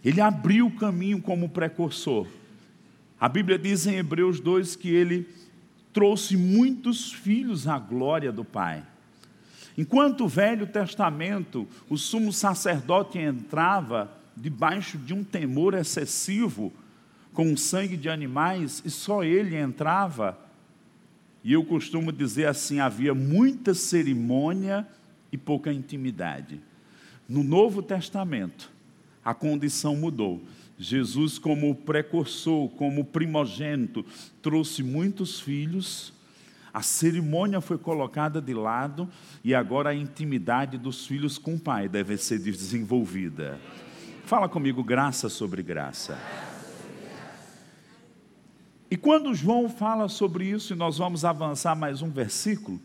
Ele 0.03 0.19
abriu 0.19 0.65
o 0.65 0.75
caminho 0.75 1.21
como 1.21 1.47
precursor. 1.47 2.25
A 3.19 3.29
Bíblia 3.29 3.59
diz 3.59 3.85
em 3.85 3.97
Hebreus 3.97 4.39
2 4.39 4.75
que 4.75 4.89
ele 4.89 5.29
trouxe 5.93 6.35
muitos 6.35 7.13
filhos 7.13 7.67
à 7.67 7.77
glória 7.77 8.31
do 8.31 8.43
Pai. 8.43 8.83
Enquanto 9.77 10.25
o 10.25 10.27
Velho 10.27 10.65
Testamento, 10.65 11.67
o 11.87 11.95
sumo 11.95 12.33
sacerdote 12.33 13.19
entrava 13.19 14.22
debaixo 14.35 14.97
de 14.97 15.13
um 15.13 15.23
temor 15.23 15.73
excessivo 15.73 16.71
com 17.33 17.51
o 17.51 17.57
sangue 17.57 17.97
de 17.97 18.09
animais 18.09 18.81
e 18.85 18.89
só 18.89 19.23
ele 19.23 19.55
entrava 19.55 20.37
e 21.43 21.51
eu 21.51 21.63
costumo 21.65 22.11
dizer 22.11 22.47
assim: 22.47 22.79
havia 22.79 23.13
muita 23.13 23.73
cerimônia 23.73 24.87
e 25.31 25.37
pouca 25.37 25.73
intimidade. 25.73 26.59
No 27.27 27.43
Novo 27.43 27.81
Testamento, 27.81 28.71
a 29.23 29.33
condição 29.33 29.95
mudou. 29.95 30.41
Jesus, 30.79 31.37
como 31.37 31.75
precursor, 31.75 32.69
como 32.69 33.05
primogênito, 33.05 34.05
trouxe 34.41 34.81
muitos 34.81 35.39
filhos, 35.39 36.13
a 36.73 36.81
cerimônia 36.81 37.61
foi 37.61 37.77
colocada 37.77 38.41
de 38.41 38.53
lado 38.53 39.07
e 39.43 39.53
agora 39.53 39.91
a 39.91 39.95
intimidade 39.95 40.77
dos 40.77 41.05
filhos 41.05 41.37
com 41.37 41.55
o 41.55 41.59
Pai 41.59 41.87
deve 41.87 42.17
ser 42.17 42.39
desenvolvida. 42.39 43.59
Fala 44.25 44.47
comigo, 44.47 44.81
graça 44.81 45.27
sobre 45.27 45.61
graça. 45.61 46.17
E 48.89 48.95
quando 48.95 49.35
João 49.35 49.67
fala 49.67 50.07
sobre 50.07 50.45
isso, 50.45 50.71
e 50.71 50.77
nós 50.77 50.97
vamos 50.97 51.25
avançar 51.25 51.75
mais 51.75 52.01
um 52.01 52.09
versículo, 52.09 52.79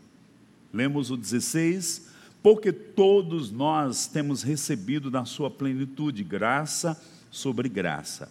lemos 0.73 1.09
o 1.09 1.15
16: 1.15 2.09
Porque 2.43 2.73
todos 2.73 3.51
nós 3.51 4.05
temos 4.05 4.43
recebido 4.43 5.09
da 5.09 5.23
sua 5.23 5.49
plenitude 5.49 6.25
graça 6.25 7.01
sobre 7.31 7.69
graça. 7.69 8.29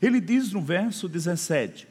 Ele 0.00 0.20
diz 0.20 0.52
no 0.52 0.60
verso 0.60 1.08
17: 1.08 1.88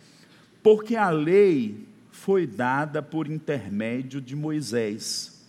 Porque 0.62 0.96
a 0.96 1.10
lei 1.10 1.88
foi 2.12 2.46
dada 2.46 3.02
por 3.02 3.28
intermédio 3.28 4.22
de 4.22 4.36
Moisés, 4.36 5.44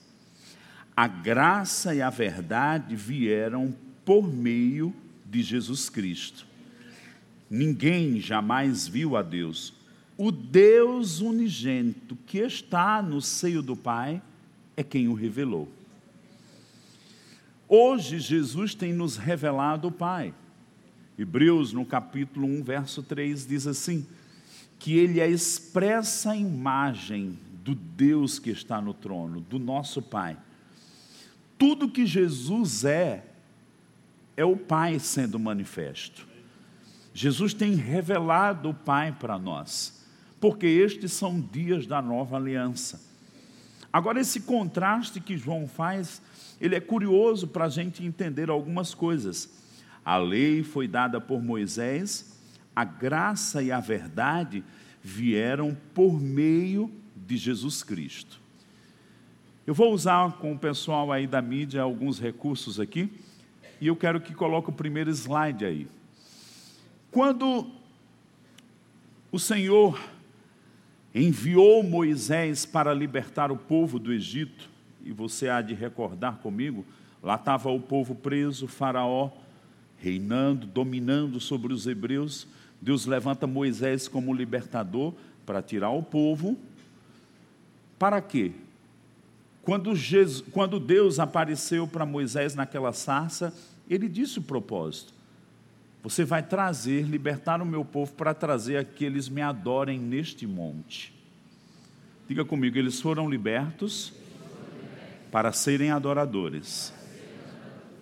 a 0.96 1.06
graça 1.06 1.94
e 1.94 2.00
a 2.00 2.08
verdade 2.08 2.96
vieram 2.96 3.74
por 4.06 4.32
meio 4.32 4.94
de 5.26 5.42
Jesus 5.42 5.90
Cristo. 5.90 6.46
Ninguém 7.50 8.20
jamais 8.20 8.88
viu 8.88 9.16
a 9.16 9.22
Deus. 9.22 9.74
O 10.16 10.32
Deus 10.32 11.20
unigênito 11.20 12.16
que 12.24 12.38
está 12.38 13.02
no 13.02 13.20
seio 13.20 13.60
do 13.60 13.76
Pai 13.76 14.22
é 14.76 14.82
quem 14.82 15.08
o 15.08 15.14
revelou. 15.14 15.68
Hoje 17.68 18.20
Jesus 18.20 18.74
tem 18.74 18.92
nos 18.92 19.16
revelado 19.16 19.88
o 19.88 19.92
Pai. 19.92 20.32
Hebreus, 21.18 21.72
no 21.72 21.84
capítulo 21.84 22.46
1, 22.46 22.62
verso 22.62 23.02
3, 23.02 23.46
diz 23.46 23.66
assim: 23.66 24.06
que 24.78 24.96
ele 24.96 25.20
é 25.20 25.28
expressa 25.28 26.36
imagem 26.36 27.38
do 27.64 27.74
Deus 27.74 28.38
que 28.38 28.50
está 28.50 28.80
no 28.80 28.94
trono, 28.94 29.40
do 29.40 29.58
nosso 29.58 30.00
Pai. 30.00 30.36
Tudo 31.58 31.90
que 31.90 32.06
Jesus 32.06 32.84
é, 32.84 33.24
é 34.36 34.44
o 34.44 34.56
Pai 34.56 34.98
sendo 34.98 35.38
manifesto. 35.38 36.26
Jesus 37.14 37.54
tem 37.54 37.74
revelado 37.74 38.70
o 38.70 38.74
Pai 38.74 39.10
para 39.12 39.38
nós, 39.38 40.04
porque 40.38 40.66
estes 40.66 41.12
são 41.12 41.40
dias 41.40 41.86
da 41.86 42.02
nova 42.02 42.36
aliança. 42.36 43.00
Agora, 43.92 44.20
esse 44.20 44.42
contraste 44.42 45.20
que 45.20 45.38
João 45.38 45.66
faz, 45.66 46.20
ele 46.60 46.74
é 46.74 46.80
curioso 46.80 47.48
para 47.48 47.64
a 47.64 47.70
gente 47.70 48.04
entender 48.04 48.50
algumas 48.50 48.92
coisas. 48.92 49.50
A 50.04 50.18
lei 50.18 50.62
foi 50.62 50.86
dada 50.86 51.18
por 51.18 51.42
Moisés, 51.42 52.38
a 52.74 52.84
graça 52.84 53.62
e 53.62 53.72
a 53.72 53.80
verdade 53.80 54.62
vieram 55.02 55.74
por 55.94 56.20
meio 56.20 56.90
de 57.16 57.38
Jesus 57.38 57.82
Cristo. 57.82 58.38
Eu 59.66 59.72
vou 59.72 59.92
usar 59.94 60.32
com 60.34 60.52
o 60.52 60.58
pessoal 60.58 61.10
aí 61.10 61.26
da 61.26 61.40
mídia 61.40 61.80
alguns 61.80 62.20
recursos 62.20 62.78
aqui, 62.78 63.10
e 63.80 63.86
eu 63.88 63.96
quero 63.96 64.20
que 64.20 64.34
coloque 64.34 64.70
o 64.70 64.72
primeiro 64.72 65.10
slide 65.10 65.64
aí. 65.64 65.88
Quando 67.10 67.70
o 69.30 69.38
Senhor 69.38 70.00
enviou 71.14 71.82
Moisés 71.82 72.66
para 72.66 72.92
libertar 72.92 73.50
o 73.50 73.56
povo 73.56 73.98
do 73.98 74.12
Egito, 74.12 74.68
e 75.04 75.12
você 75.12 75.48
há 75.48 75.62
de 75.62 75.74
recordar 75.74 76.38
comigo, 76.38 76.84
lá 77.22 77.36
estava 77.36 77.70
o 77.70 77.80
povo 77.80 78.14
preso, 78.14 78.66
Faraó 78.66 79.30
reinando, 79.98 80.66
dominando 80.66 81.40
sobre 81.40 81.72
os 81.72 81.86
hebreus. 81.86 82.46
Deus 82.80 83.06
levanta 83.06 83.46
Moisés 83.46 84.08
como 84.08 84.34
libertador 84.34 85.14
para 85.44 85.62
tirar 85.62 85.90
o 85.90 86.02
povo. 86.02 86.56
Para 87.98 88.20
quê? 88.20 88.52
Quando, 89.66 89.96
Jesus, 89.96 90.46
quando 90.52 90.78
Deus 90.78 91.18
apareceu 91.18 91.88
para 91.88 92.06
Moisés 92.06 92.54
naquela 92.54 92.92
sarça, 92.92 93.52
ele 93.90 94.08
disse 94.08 94.38
o 94.38 94.42
propósito: 94.42 95.12
você 96.04 96.24
vai 96.24 96.40
trazer, 96.40 97.02
libertar 97.02 97.60
o 97.60 97.66
meu 97.66 97.84
povo 97.84 98.12
para 98.12 98.32
trazer 98.32 98.76
a 98.76 98.84
que 98.84 99.04
eles 99.04 99.28
me 99.28 99.42
adorem 99.42 99.98
neste 99.98 100.46
monte. 100.46 101.12
Diga 102.28 102.44
comigo, 102.44 102.78
eles 102.78 103.00
foram 103.00 103.28
libertos 103.28 104.12
para 105.32 105.50
serem 105.50 105.90
adoradores. 105.90 106.94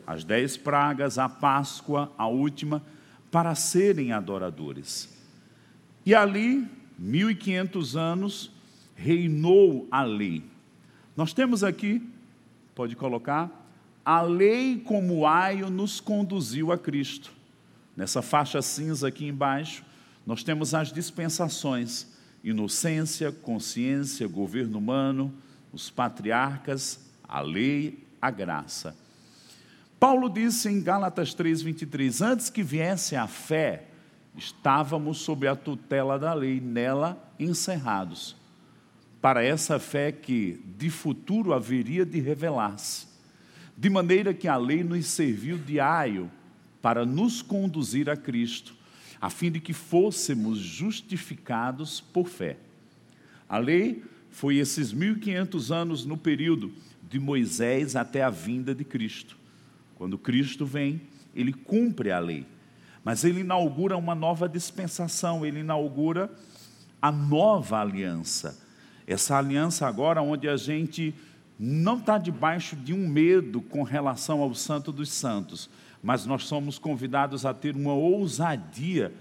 As 0.07 0.23
dez 0.23 0.59
pragas, 0.59 1.17
a 1.17 1.31
Páscoa, 1.31 2.13
a 2.19 2.27
última, 2.27 2.83
para 3.31 3.55
serem 3.55 4.13
adoradores. 4.13 5.09
E 6.05 6.15
ali, 6.15 6.69
1500 6.99 7.97
anos, 7.97 8.51
reinou 8.95 9.89
a 9.91 10.03
lei. 10.03 10.53
Nós 11.17 11.33
temos 11.33 11.63
aqui, 11.63 12.03
pode 12.75 12.97
colocar, 12.97 13.65
a 14.05 14.21
lei 14.21 14.81
como 14.81 15.27
aio 15.27 15.71
nos 15.71 16.01
conduziu 16.01 16.73
a 16.73 16.79
Cristo. 16.79 17.33
Nessa 17.97 18.21
faixa 18.21 18.61
cinza 18.61 19.09
aqui 19.09 19.27
embaixo, 19.27 19.85
nós 20.27 20.43
temos 20.43 20.75
as 20.75 20.93
dispensações: 20.93 22.09
inocência, 22.43 23.31
consciência, 23.31 24.27
governo 24.27 24.79
humano, 24.79 25.33
os 25.73 25.89
patriarcas, 25.89 27.01
a 27.27 27.41
lei, 27.41 28.05
a 28.21 28.31
graça. 28.31 28.97
Paulo 30.01 30.29
disse 30.29 30.69
em 30.69 30.83
Gálatas 30.83 31.33
3:23, 31.35 32.21
antes 32.21 32.51
que 32.51 32.63
viesse 32.63 33.15
a 33.17 33.27
fé, 33.27 33.87
estávamos 34.37 35.19
sob 35.19 35.47
a 35.47 35.55
tutela 35.55 36.19
da 36.19 36.35
lei, 36.35 36.61
nela 36.61 37.17
encerrados, 37.39 38.37
para 39.25 39.43
essa 39.43 39.79
fé 39.79 40.13
que 40.13 40.61
de 40.77 40.91
futuro 40.91 41.55
haveria 41.55 42.05
de 42.05 42.21
revelar-se, 42.21 43.07
de 43.75 43.89
maneira 43.89 44.35
que 44.35 44.47
a 44.47 44.55
lei 44.59 44.85
nos 44.85 45.07
serviu 45.07 45.57
de 45.57 45.81
aio 45.81 46.31
para 46.83 47.07
nos 47.07 47.41
conduzir 47.41 48.11
a 48.11 48.19
Cristo, 48.19 48.75
a 49.19 49.31
fim 49.31 49.51
de 49.51 49.61
que 49.61 49.73
fôssemos 49.73 50.59
justificados 50.59 52.03
por 52.03 52.29
fé. 52.29 52.59
A 53.49 53.57
lei 53.57 54.05
foi 54.29 54.59
esses 54.59 54.93
1500 54.93 55.73
anos 55.73 56.05
no 56.05 56.19
período 56.19 56.71
de 57.09 57.19
Moisés 57.19 57.97
até 57.97 58.23
a 58.23 58.29
vinda 58.29 58.75
de 58.75 58.85
Cristo. 58.85 59.39
Quando 59.95 60.19
Cristo 60.19 60.67
vem, 60.67 61.01
ele 61.35 61.55
cumpre 61.55 62.11
a 62.11 62.19
lei. 62.19 62.47
Mas 63.03 63.25
ele 63.25 63.41
inaugura 63.41 63.97
uma 63.97 64.15
nova 64.15 64.47
dispensação, 64.47 65.47
ele 65.47 65.61
inaugura 65.61 66.31
a 67.01 67.11
nova 67.11 67.81
aliança. 67.81 68.63
Essa 69.07 69.37
aliança 69.37 69.87
agora 69.87 70.23
onde 70.23 70.49
a 70.49 70.57
gente 70.57 71.15
não 71.59 71.99
está 71.99 72.19
debaixo 72.19 72.75
de 72.75 72.93
um 72.93 73.07
medo 73.07 73.61
com 73.61 73.83
relação 73.83 74.41
ao 74.41 74.55
Santo 74.55 74.91
dos 74.91 75.11
Santos, 75.11 75.71
mas 76.03 76.27
nós 76.27 76.45
somos 76.45 76.79
convidados 76.79 77.47
a 77.47 77.55
ter 77.55 77.77
uma 77.77 77.95
ousadia 77.95 79.13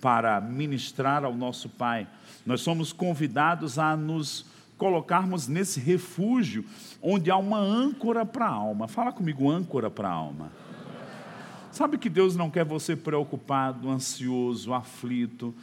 para 0.00 0.40
ministrar 0.40 1.24
ao 1.24 1.34
nosso 1.34 1.68
Pai. 1.68 2.06
Nós 2.46 2.60
somos 2.60 2.92
convidados 2.92 3.78
a 3.78 3.96
nos 3.96 4.46
colocarmos 4.78 5.46
nesse 5.46 5.78
refúgio 5.78 6.64
onde 7.02 7.30
há 7.30 7.36
uma 7.36 7.58
âncora 7.58 8.24
para 8.24 8.46
a 8.46 8.50
alma. 8.50 8.88
Fala 8.88 9.12
comigo, 9.12 9.50
âncora 9.50 9.90
para 9.90 10.08
a 10.08 10.12
alma. 10.12 10.50
Sabe 11.70 11.98
que 11.98 12.08
Deus 12.08 12.34
não 12.34 12.50
quer 12.50 12.64
você 12.64 12.96
preocupado, 12.96 13.90
ansioso, 13.90 14.72
aflito, 14.72 15.54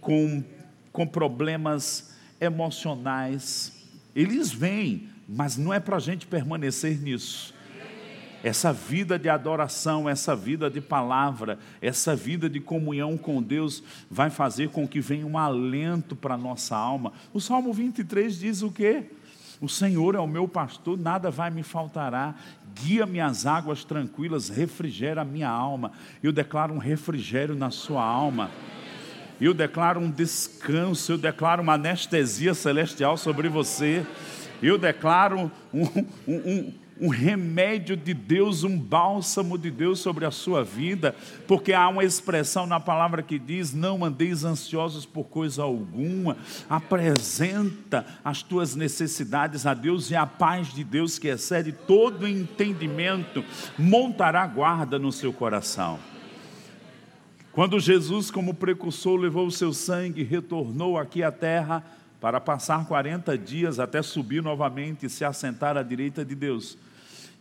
com, 0.00 0.42
com 0.90 1.06
problemas 1.06 2.15
emocionais. 2.40 3.72
Eles 4.14 4.52
vêm, 4.52 5.08
mas 5.28 5.56
não 5.56 5.72
é 5.72 5.80
para 5.80 5.96
a 5.96 6.00
gente 6.00 6.26
permanecer 6.26 7.00
nisso. 7.00 7.54
Essa 8.42 8.72
vida 8.72 9.18
de 9.18 9.28
adoração, 9.28 10.08
essa 10.08 10.36
vida 10.36 10.70
de 10.70 10.80
palavra, 10.80 11.58
essa 11.80 12.14
vida 12.14 12.48
de 12.48 12.60
comunhão 12.60 13.16
com 13.16 13.42
Deus 13.42 13.82
vai 14.10 14.30
fazer 14.30 14.68
com 14.68 14.86
que 14.86 15.00
venha 15.00 15.26
um 15.26 15.36
alento 15.36 16.14
para 16.14 16.34
a 16.34 16.38
nossa 16.38 16.76
alma. 16.76 17.12
O 17.32 17.40
Salmo 17.40 17.72
23 17.72 18.38
diz 18.38 18.62
o 18.62 18.70
quê? 18.70 19.06
O 19.60 19.68
Senhor 19.68 20.14
é 20.14 20.20
o 20.20 20.26
meu 20.26 20.46
pastor, 20.46 20.98
nada 20.98 21.30
vai 21.30 21.50
me 21.50 21.62
faltará. 21.62 22.34
Guia-me 22.74 23.20
às 23.20 23.46
águas 23.46 23.84
tranquilas, 23.84 24.50
refrigera 24.50 25.22
a 25.22 25.24
minha 25.24 25.48
alma. 25.48 25.92
Eu 26.22 26.30
declaro 26.30 26.74
um 26.74 26.78
refrigério 26.78 27.54
na 27.54 27.70
sua 27.70 28.04
alma. 28.04 28.50
Eu 29.40 29.52
declaro 29.52 30.00
um 30.00 30.10
descanso, 30.10 31.12
eu 31.12 31.18
declaro 31.18 31.62
uma 31.62 31.74
anestesia 31.74 32.54
celestial 32.54 33.16
sobre 33.16 33.48
você. 33.48 34.04
Eu 34.62 34.78
declaro 34.78 35.50
um, 35.72 35.82
um, 36.26 36.34
um 36.34 36.74
um 37.00 37.08
remédio 37.08 37.96
de 37.96 38.14
Deus, 38.14 38.64
um 38.64 38.78
bálsamo 38.78 39.58
de 39.58 39.70
Deus 39.70 40.00
sobre 40.00 40.24
a 40.24 40.30
sua 40.30 40.64
vida, 40.64 41.14
porque 41.46 41.72
há 41.72 41.88
uma 41.88 42.04
expressão 42.04 42.66
na 42.66 42.80
palavra 42.80 43.22
que 43.22 43.38
diz: 43.38 43.72
Não 43.72 44.04
andeis 44.04 44.44
ansiosos 44.44 45.04
por 45.04 45.24
coisa 45.24 45.62
alguma, 45.62 46.36
apresenta 46.68 48.06
as 48.24 48.42
tuas 48.42 48.74
necessidades 48.74 49.66
a 49.66 49.74
Deus 49.74 50.10
e 50.10 50.16
a 50.16 50.26
paz 50.26 50.72
de 50.72 50.82
Deus, 50.82 51.18
que 51.18 51.28
excede 51.28 51.72
todo 51.72 52.26
entendimento, 52.26 53.44
montará 53.78 54.46
guarda 54.46 54.98
no 54.98 55.12
seu 55.12 55.32
coração. 55.32 55.98
Quando 57.56 57.80
Jesus, 57.80 58.30
como 58.30 58.52
precursor, 58.52 59.18
levou 59.18 59.46
o 59.46 59.50
seu 59.50 59.72
sangue 59.72 60.20
e 60.20 60.24
retornou 60.24 60.98
aqui 60.98 61.22
à 61.22 61.32
terra, 61.32 61.82
para 62.20 62.38
passar 62.38 62.84
40 62.86 63.38
dias 63.38 63.78
até 63.78 64.02
subir 64.02 64.42
novamente 64.42 65.06
e 65.06 65.08
se 65.08 65.24
assentar 65.24 65.74
à 65.74 65.82
direita 65.82 66.22
de 66.22 66.34
Deus. 66.34 66.76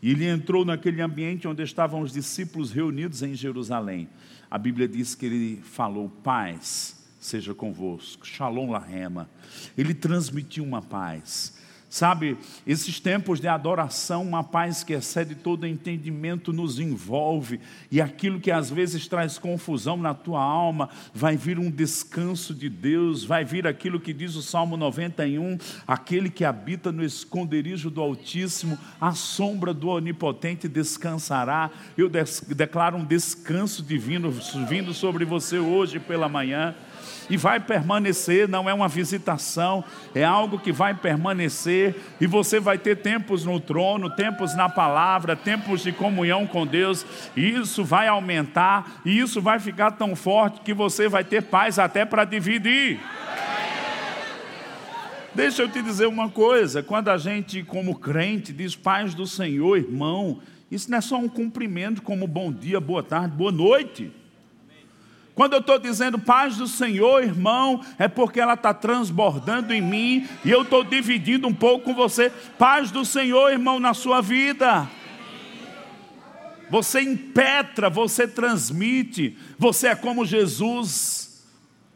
E 0.02 0.12
ele 0.12 0.26
entrou 0.26 0.64
naquele 0.64 1.02
ambiente 1.02 1.50
onde 1.50 1.64
estavam 1.64 2.00
os 2.00 2.14
discípulos 2.14 2.72
reunidos 2.72 3.24
em 3.24 3.36
Jerusalém. 3.36 4.08
A 4.50 4.58
Bíblia 4.58 4.88
diz 4.88 5.16
que 5.16 5.26
ele 5.26 5.62
falou: 5.62 6.08
paz 6.24 6.96
seja 7.20 7.54
convosco, 7.54 8.26
shalom 8.26 8.72
lahema. 8.72 9.30
Ele 9.78 9.94
transmitiu 9.94 10.64
uma 10.64 10.82
paz. 10.82 11.58
Sabe, 11.96 12.38
esses 12.68 13.00
tempos 13.00 13.40
de 13.40 13.48
adoração, 13.48 14.22
uma 14.22 14.44
paz 14.44 14.84
que 14.84 14.92
excede 14.92 15.34
todo 15.34 15.66
entendimento 15.66 16.52
nos 16.52 16.78
envolve, 16.78 17.58
e 17.90 18.02
aquilo 18.02 18.38
que 18.38 18.52
às 18.52 18.70
vezes 18.70 19.08
traz 19.08 19.38
confusão 19.38 19.96
na 19.96 20.14
tua 20.14 20.44
alma, 20.44 20.90
vai 21.14 21.38
vir 21.38 21.58
um 21.58 21.72
descanso 21.72 22.54
de 22.54 22.68
Deus, 22.68 23.24
vai 23.24 23.46
vir 23.46 23.66
aquilo 23.66 23.98
que 23.98 24.12
diz 24.12 24.36
o 24.36 24.42
Salmo 24.42 24.76
91, 24.76 25.58
aquele 25.88 26.30
que 26.30 26.44
habita 26.44 26.92
no 26.92 27.02
esconderijo 27.02 27.90
do 27.90 28.02
Altíssimo, 28.02 28.78
a 29.00 29.14
sombra 29.14 29.74
do 29.74 29.88
Onipotente 29.88 30.68
descansará. 30.68 31.72
Eu 31.98 32.10
declaro 32.10 32.98
um 32.98 33.06
descanso 33.06 33.82
divino 33.82 34.34
vindo 34.68 34.94
sobre 34.94 35.24
você 35.24 35.60
hoje 35.60 35.98
pela 35.98 36.28
manhã 36.28 36.76
e 37.30 37.38
vai 37.38 37.60
permanecer, 37.60 38.48
não 38.48 38.70
é 38.70 38.74
uma 38.74 38.88
visitação, 38.88 39.84
é 40.14 40.24
algo 40.24 40.60
que 40.60 40.72
vai 40.72 40.94
permanecer, 40.94 41.96
e 42.20 42.28
você 42.28 42.60
vai 42.60 42.78
ter 42.78 42.98
tempos 42.98 43.46
no 43.46 43.60
trono, 43.60 44.10
tempos 44.10 44.56
na 44.56 44.70
palavra, 44.70 45.36
tempos 45.36 45.82
de 45.82 45.92
comunhão 45.92 46.46
com 46.46 46.66
Deus, 46.66 47.06
e 47.36 47.50
isso 47.50 47.84
vai 47.84 48.08
aumentar, 48.08 49.02
e 49.06 49.20
isso 49.20 49.42
vai 49.42 49.60
ficar 49.60 49.92
tão 49.92 50.16
forte 50.16 50.62
que 50.62 50.74
você 50.74 51.08
vai 51.08 51.24
ter 51.24 51.42
paz 51.42 51.80
até 51.80 52.06
para 52.06 52.26
dividir. 52.26 53.00
Deixa 55.36 55.64
eu 55.64 55.70
te 55.70 55.82
dizer 55.82 56.06
uma 56.06 56.30
coisa: 56.30 56.82
quando 56.82 57.10
a 57.10 57.18
gente, 57.18 57.62
como 57.62 58.00
crente, 58.00 58.54
diz 58.54 58.74
paz 58.74 59.14
do 59.14 59.28
Senhor, 59.28 59.78
irmão, 59.78 60.40
isso 60.72 60.90
não 60.90 60.98
é 60.98 61.02
só 61.02 61.18
um 61.18 61.28
cumprimento 61.28 62.02
como 62.02 62.26
bom 62.26 62.52
dia, 62.52 62.80
boa 62.80 63.04
tarde, 63.04 63.36
boa 63.36 63.52
noite. 63.52 64.12
Quando 65.36 65.52
eu 65.52 65.60
estou 65.60 65.78
dizendo 65.78 66.18
paz 66.18 66.56
do 66.56 66.66
Senhor, 66.66 67.22
irmão, 67.22 67.84
é 68.00 68.08
porque 68.08 68.40
ela 68.40 68.54
está 68.54 68.74
transbordando 68.74 69.74
em 69.74 69.82
mim 69.82 70.26
e 70.46 70.50
eu 70.50 70.62
estou 70.62 70.82
dividindo 70.82 71.46
um 71.46 71.54
pouco 71.54 71.86
com 71.86 71.94
você. 71.94 72.32
Paz 72.58 72.90
do 72.90 73.04
Senhor, 73.04 73.52
irmão, 73.52 73.78
na 73.78 73.94
sua 73.94 74.22
vida. 74.22 74.90
Você 76.70 77.02
impetra, 77.02 77.90
você 77.90 78.26
transmite, 78.26 79.38
você 79.60 79.90
é 79.90 79.96
como 79.96 80.26
Jesus. 80.26 81.46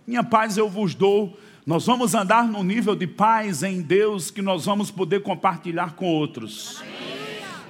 Minha 0.06 0.24
paz 0.24 0.58
eu 0.58 0.70
vos 0.70 0.94
dou. 0.94 1.40
Nós 1.66 1.86
vamos 1.86 2.14
andar 2.14 2.46
no 2.46 2.62
nível 2.62 2.96
de 2.96 3.08
paz 3.08 3.64
em 3.64 3.82
Deus 3.82 4.30
que 4.30 4.42
nós 4.42 4.66
vamos 4.66 4.92
poder 4.92 5.24
compartilhar 5.24 5.94
com 5.94 6.06
outros. 6.06 6.82
Amém. 6.82 7.19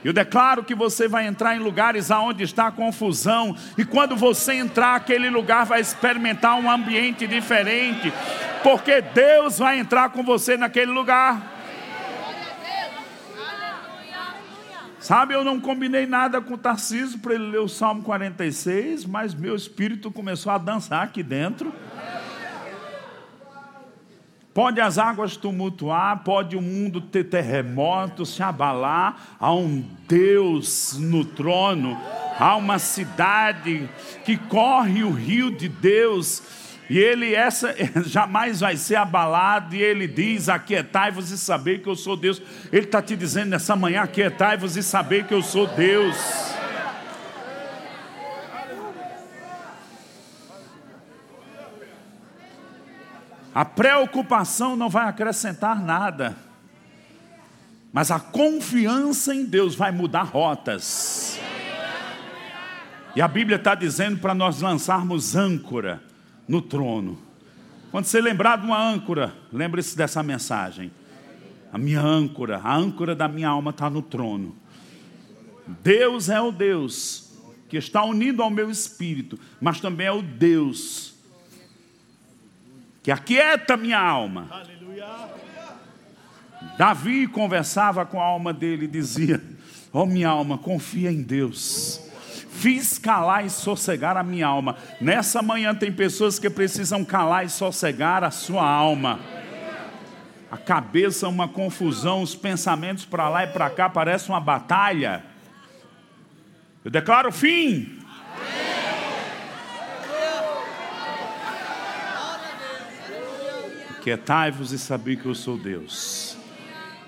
Eu 0.03 0.13
declaro 0.13 0.63
que 0.63 0.73
você 0.73 1.07
vai 1.07 1.27
entrar 1.27 1.55
em 1.55 1.59
lugares 1.59 2.09
aonde 2.09 2.43
está 2.43 2.71
confusão, 2.71 3.55
e 3.77 3.83
quando 3.83 4.15
você 4.15 4.53
entrar, 4.53 4.95
aquele 4.95 5.29
lugar 5.29 5.65
vai 5.65 5.81
experimentar 5.81 6.57
um 6.57 6.71
ambiente 6.71 7.27
diferente, 7.27 8.13
porque 8.63 9.01
Deus 9.01 9.59
vai 9.59 9.79
entrar 9.79 10.09
com 10.09 10.23
você 10.23 10.55
naquele 10.55 10.91
lugar. 10.91 11.57
Sabe, 14.99 15.33
eu 15.33 15.45
não 15.45 15.61
combinei 15.61 16.05
nada 16.05 16.41
com 16.41 16.55
o 16.55 16.57
Tarcísio 16.57 17.19
para 17.19 17.33
ele 17.33 17.51
ler 17.51 17.61
o 17.61 17.69
Salmo 17.69 18.03
46, 18.03 19.05
mas 19.05 19.33
meu 19.33 19.55
espírito 19.55 20.11
começou 20.11 20.51
a 20.51 20.57
dançar 20.57 21.03
aqui 21.03 21.23
dentro. 21.23 21.73
Pode 24.53 24.81
as 24.81 24.97
águas 24.97 25.37
tumultuar, 25.37 26.23
pode 26.23 26.57
o 26.57 26.61
mundo 26.61 26.99
ter 26.99 27.25
terremotos, 27.25 28.35
se 28.35 28.41
abalar, 28.41 29.37
há 29.39 29.53
um 29.53 29.85
Deus 30.07 30.97
no 30.97 31.23
trono, 31.23 31.97
há 32.37 32.55
uma 32.55 32.79
cidade 32.79 33.87
que 34.25 34.35
corre 34.37 35.03
o 35.03 35.11
rio 35.11 35.51
de 35.51 35.69
Deus, 35.69 36.41
e 36.89 36.97
ele 36.97 37.35
essa 37.35 37.75
jamais 38.03 38.59
vai 38.61 38.75
ser 38.75 38.95
abalado, 38.95 39.75
e 39.75 39.81
ele 39.81 40.07
diz: 40.07 40.49
Aquietai-vos 40.49 41.29
e 41.29 41.37
saber 41.37 41.83
que 41.83 41.87
eu 41.87 41.95
sou 41.95 42.17
Deus. 42.17 42.41
Ele 42.71 42.85
está 42.85 43.01
te 43.01 43.15
dizendo 43.15 43.49
nessa 43.49 43.75
manhã: 43.75 44.01
Aquietai-vos 44.01 44.75
e 44.75 44.81
saber 44.81 45.25
que 45.25 45.33
eu 45.33 45.43
sou 45.43 45.67
Deus. 45.67 46.17
A 53.59 53.65
preocupação 53.65 54.77
não 54.77 54.87
vai 54.87 55.09
acrescentar 55.09 55.83
nada, 55.83 56.37
mas 57.91 58.09
a 58.09 58.17
confiança 58.17 59.35
em 59.35 59.43
Deus 59.43 59.75
vai 59.75 59.91
mudar 59.91 60.21
rotas. 60.21 61.37
E 63.13 63.21
a 63.21 63.27
Bíblia 63.27 63.57
está 63.57 63.75
dizendo 63.75 64.17
para 64.19 64.33
nós 64.33 64.61
lançarmos 64.61 65.35
âncora 65.35 66.01
no 66.47 66.61
trono. 66.61 67.19
Quando 67.91 68.05
você 68.05 68.21
lembrar 68.21 68.59
de 68.59 68.65
uma 68.65 68.81
âncora, 68.81 69.35
lembre-se 69.51 69.97
dessa 69.97 70.23
mensagem. 70.23 70.89
A 71.69 71.77
minha 71.77 71.99
âncora, 71.99 72.61
a 72.63 72.73
âncora 72.73 73.13
da 73.13 73.27
minha 73.27 73.49
alma 73.49 73.71
está 73.71 73.89
no 73.89 74.01
trono. 74.01 74.55
Deus 75.83 76.29
é 76.29 76.39
o 76.39 76.53
Deus 76.53 77.37
que 77.67 77.75
está 77.75 78.05
unido 78.05 78.41
ao 78.41 78.49
meu 78.49 78.71
espírito, 78.71 79.37
mas 79.59 79.81
também 79.81 80.07
é 80.07 80.11
o 80.13 80.21
Deus 80.21 81.08
que 83.01 83.11
aquieta 83.11 83.77
minha 83.77 83.99
alma. 83.99 84.49
Davi 86.77 87.27
conversava 87.27 88.05
com 88.05 88.21
a 88.21 88.25
alma 88.25 88.53
dele 88.53 88.85
e 88.85 88.87
dizia: 88.87 89.41
Ó 89.91 90.03
oh, 90.03 90.05
minha 90.05 90.29
alma, 90.29 90.57
confia 90.57 91.11
em 91.11 91.21
Deus. 91.21 92.01
Fiz 92.49 92.97
calar 92.97 93.45
e 93.45 93.49
sossegar 93.49 94.17
a 94.17 94.23
minha 94.23 94.45
alma. 94.45 94.75
Nessa 94.99 95.41
manhã 95.41 95.73
tem 95.73 95.91
pessoas 95.91 96.37
que 96.37 96.49
precisam 96.49 97.05
calar 97.05 97.45
e 97.45 97.49
sossegar 97.49 98.23
a 98.23 98.31
sua 98.31 98.67
alma. 98.67 99.19
A 100.51 100.57
cabeça 100.57 101.25
é 101.25 101.29
uma 101.29 101.47
confusão, 101.47 102.21
os 102.21 102.35
pensamentos 102.35 103.05
para 103.05 103.29
lá 103.29 103.43
e 103.43 103.47
para 103.47 103.69
cá 103.69 103.87
parece 103.87 104.29
uma 104.29 104.39
batalha. 104.39 105.23
Eu 106.83 106.89
declaro 106.91 107.31
fim. 107.31 107.98
Quietai-vos 114.01 114.71
e 114.71 114.79
sabei 114.79 115.15
que 115.15 115.25
eu 115.25 115.35
sou 115.35 115.57
Deus. 115.57 116.37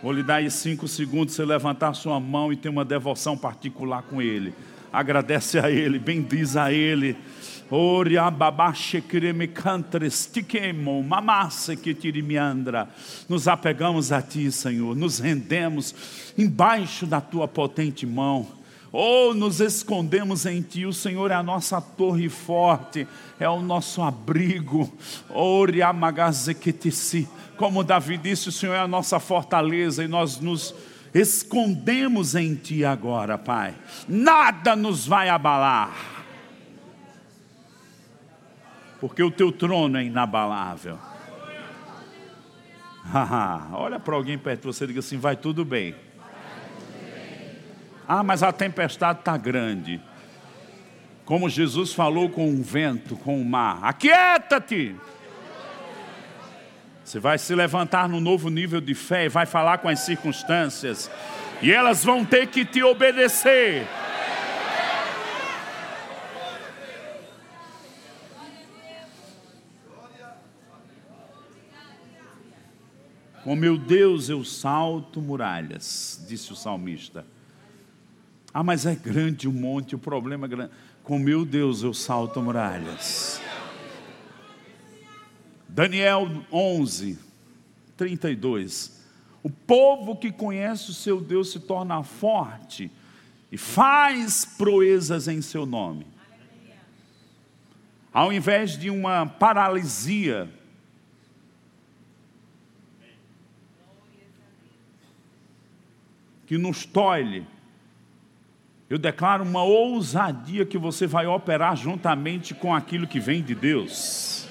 Vou 0.04 0.12
lhe 0.12 0.24
dar 0.24 0.36
aí 0.36 0.50
cinco 0.50 0.88
segundos, 0.88 1.36
você 1.36 1.46
levantar 1.46 1.94
sua 1.94 2.20
mão 2.20 2.52
e 2.52 2.56
ter 2.56 2.70
uma 2.70 2.84
devoção 2.84 3.38
particular 3.38 4.02
com 4.04 4.22
Ele. 4.22 4.54
Agradece 4.92 5.60
a 5.60 5.70
Ele, 5.70 6.00
bendiz 6.00 6.58
a 6.58 6.74
Ele. 6.74 7.16
Nos 13.30 13.48
apegamos 13.48 14.12
a 14.12 14.22
Ti, 14.22 14.52
Senhor, 14.52 14.94
nos 14.96 15.20
rendemos 15.20 15.96
embaixo 16.38 17.06
da 17.06 17.22
Tua 17.22 17.48
potente 17.48 18.06
mão. 18.06 18.61
Oh, 18.92 19.34
nos 19.34 19.62
escondemos 19.62 20.46
em 20.46 20.62
Ti, 20.62 20.86
o 20.86 20.94
Senhor 20.94 21.32
é 21.32 21.34
a 21.34 21.44
nossa 21.44 21.80
torre 21.80 22.28
forte, 22.28 23.08
é 23.40 23.48
o 23.48 23.62
nosso 23.62 24.02
abrigo. 24.02 24.92
Oh, 25.30 25.66
como 27.58 27.84
Davi 27.84 28.18
disse, 28.18 28.50
o 28.50 28.52
Senhor 28.52 28.74
é 28.74 28.80
a 28.80 28.88
nossa 28.88 29.20
fortaleza 29.20 30.04
e 30.04 30.08
nós 30.08 30.40
nos 30.40 30.76
escondemos 31.14 32.36
em 32.36 32.56
Ti 32.56 32.84
agora, 32.84 33.38
Pai. 33.38 33.76
Nada 34.08 34.76
nos 34.76 35.08
vai 35.08 35.30
abalar 35.30 36.22
porque 39.02 39.24
o 39.24 39.32
teu 39.32 39.52
trono 39.52 39.98
é 39.98 40.04
inabalável. 40.04 41.00
Olha 43.74 44.00
para 44.00 44.16
alguém 44.16 44.38
perto 44.38 44.62
de 44.62 44.68
você 44.68 44.84
e 44.84 44.88
diga 44.88 45.00
assim: 45.00 45.18
vai 45.18 45.36
tudo 45.36 45.66
bem. 45.66 45.96
Ah, 48.08 48.24
mas 48.24 48.44
a 48.44 48.52
tempestade 48.52 49.20
está 49.20 49.38
grande. 49.38 50.02
Como 51.26 51.50
Jesus 51.50 51.94
falou 51.94 52.30
com 52.30 52.54
o 52.54 52.62
vento, 52.62 53.16
com 53.16 53.42
o 53.42 53.46
mar: 53.46 53.80
aquieta-te. 53.84 54.96
Você 57.04 57.20
vai 57.20 57.38
se 57.38 57.54
levantar 57.54 58.08
no 58.08 58.20
novo 58.20 58.50
nível 58.50 58.80
de 58.80 58.94
fé 58.96 59.26
e 59.26 59.30
vai 59.30 59.46
falar 59.46 59.80
com 59.80 59.90
as 59.90 60.00
circunstâncias, 60.00 61.12
e 61.62 61.72
elas 61.72 62.04
vão 62.04 62.24
ter 62.24 62.48
que 62.48 62.64
te 62.64 62.82
obedecer. 62.84 63.88
Com 73.44 73.56
meu 73.56 73.78
Deus 73.78 74.30
eu 74.30 74.44
salto 74.44 75.20
muralhas, 75.20 76.24
disse 76.30 76.54
o 76.54 76.56
salmista. 76.56 77.26
Ah, 78.54 78.64
mas 78.64 78.86
é 78.86 78.96
grande 78.96 79.48
o 79.48 79.52
monte, 79.52 79.96
o 79.96 80.00
problema 80.00 80.46
é 80.46 80.50
grande. 80.50 80.72
Com 81.04 81.18
meu 81.18 81.46
Deus 81.46 81.84
eu 81.84 81.94
salto 81.94 82.42
muralhas. 82.42 83.42
Daniel 85.68 86.28
11, 86.52 87.18
32. 87.96 89.02
O 89.42 89.50
povo 89.50 90.16
que 90.16 90.32
conhece 90.32 90.92
o 90.92 90.94
seu 90.94 91.22
Deus 91.22 91.52
se 91.52 91.60
torna 91.60 92.04
forte 92.04 92.92
e 93.52 93.58
faz 93.58 94.44
proezas 94.44 95.28
em 95.28 95.42
seu 95.42 95.66
nome. 95.66 96.06
Ao 98.14 98.32
invés 98.34 98.78
de 98.78 98.90
uma 98.90 99.26
paralisia, 99.26 100.50
que 106.52 106.58
nos 106.58 106.86
tolhe. 106.86 107.48
Eu 108.92 108.98
declaro 108.98 109.46
uma 109.46 109.64
ousadia 109.64 110.66
que 110.66 110.78
você 110.78 111.08
vai 111.08 111.26
operar 111.26 111.78
juntamente 111.78 112.54
com 112.54 112.76
aquilo 112.76 113.08
que 113.08 113.22
vem 113.22 113.42
de 113.42 113.56
Deus. 113.56 114.46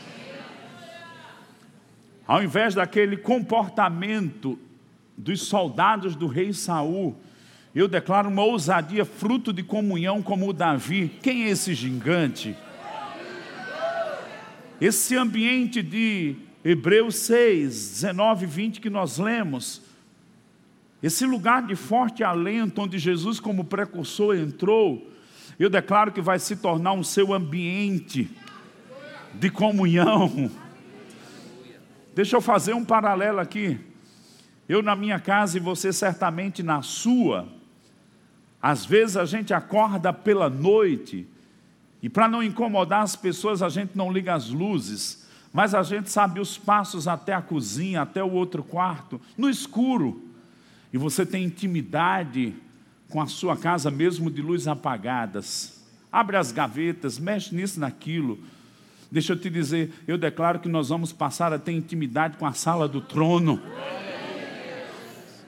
Ao 2.26 2.42
invés 2.42 2.74
daquele 2.74 3.18
comportamento 3.18 4.58
dos 5.14 5.42
soldados 5.42 6.16
do 6.16 6.26
rei 6.26 6.54
Saul, 6.54 7.14
eu 7.74 7.86
declaro 7.86 8.30
uma 8.30 8.42
ousadia 8.42 9.04
fruto 9.04 9.52
de 9.52 9.62
comunhão 9.62 10.22
como 10.22 10.48
o 10.48 10.54
Davi. 10.54 11.18
Quem 11.22 11.44
é 11.44 11.50
esse 11.50 11.74
gigante? 11.74 12.56
Esse 14.80 15.18
ambiente 15.18 15.82
de 15.82 16.34
Hebreus 16.64 17.16
6, 17.16 17.90
19 17.90 18.44
e 18.44 18.48
20 18.48 18.80
que 18.80 18.88
nós 18.88 19.18
lemos, 19.18 19.82
esse 21.02 21.24
lugar 21.24 21.66
de 21.66 21.74
forte 21.74 22.22
alento, 22.22 22.82
onde 22.82 22.98
Jesus, 22.98 23.40
como 23.40 23.64
precursor, 23.64 24.36
entrou, 24.36 25.10
eu 25.58 25.70
declaro 25.70 26.12
que 26.12 26.20
vai 26.20 26.38
se 26.38 26.56
tornar 26.56 26.92
um 26.92 27.02
seu 27.02 27.32
ambiente 27.32 28.30
de 29.34 29.50
comunhão. 29.50 30.50
Deixa 32.14 32.36
eu 32.36 32.40
fazer 32.40 32.74
um 32.74 32.84
paralelo 32.84 33.40
aqui. 33.40 33.78
Eu 34.68 34.82
na 34.82 34.94
minha 34.94 35.18
casa 35.18 35.56
e 35.56 35.60
você 35.60 35.92
certamente 35.92 36.62
na 36.62 36.82
sua. 36.82 37.48
Às 38.60 38.84
vezes 38.84 39.16
a 39.16 39.24
gente 39.24 39.54
acorda 39.54 40.12
pela 40.12 40.50
noite 40.50 41.26
e 42.02 42.08
para 42.08 42.28
não 42.28 42.42
incomodar 42.42 43.02
as 43.02 43.16
pessoas 43.16 43.62
a 43.62 43.68
gente 43.68 43.96
não 43.96 44.12
liga 44.12 44.34
as 44.34 44.50
luzes, 44.50 45.26
mas 45.52 45.74
a 45.74 45.82
gente 45.82 46.10
sabe 46.10 46.40
os 46.40 46.58
passos 46.58 47.08
até 47.08 47.32
a 47.32 47.42
cozinha, 47.42 48.02
até 48.02 48.22
o 48.22 48.32
outro 48.32 48.62
quarto, 48.62 49.20
no 49.36 49.48
escuro 49.48 50.29
e 50.92 50.98
você 50.98 51.24
tem 51.24 51.44
intimidade 51.44 52.54
com 53.08 53.20
a 53.20 53.26
sua 53.26 53.56
casa, 53.56 53.90
mesmo 53.90 54.30
de 54.30 54.40
luz 54.40 54.66
apagadas. 54.68 55.80
Abre 56.10 56.36
as 56.36 56.52
gavetas, 56.52 57.18
mexe 57.18 57.54
nisso, 57.54 57.78
naquilo. 57.78 58.38
Deixa 59.10 59.32
eu 59.32 59.38
te 59.38 59.50
dizer, 59.50 59.92
eu 60.06 60.16
declaro 60.16 60.60
que 60.60 60.68
nós 60.68 60.88
vamos 60.88 61.12
passar 61.12 61.52
a 61.52 61.58
ter 61.58 61.72
intimidade 61.72 62.36
com 62.36 62.46
a 62.46 62.52
sala 62.52 62.88
do 62.88 63.00
trono, 63.00 63.60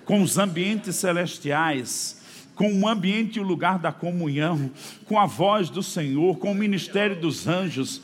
com 0.04 0.20
os 0.20 0.38
ambientes 0.38 0.96
celestiais, 0.96 2.20
com 2.54 2.72
o 2.80 2.88
ambiente 2.88 3.36
e 3.36 3.40
o 3.40 3.44
lugar 3.44 3.78
da 3.78 3.92
comunhão, 3.92 4.70
com 5.06 5.18
a 5.18 5.26
voz 5.26 5.70
do 5.70 5.82
Senhor, 5.82 6.38
com 6.38 6.52
o 6.52 6.54
ministério 6.54 7.20
dos 7.20 7.46
anjos 7.46 8.02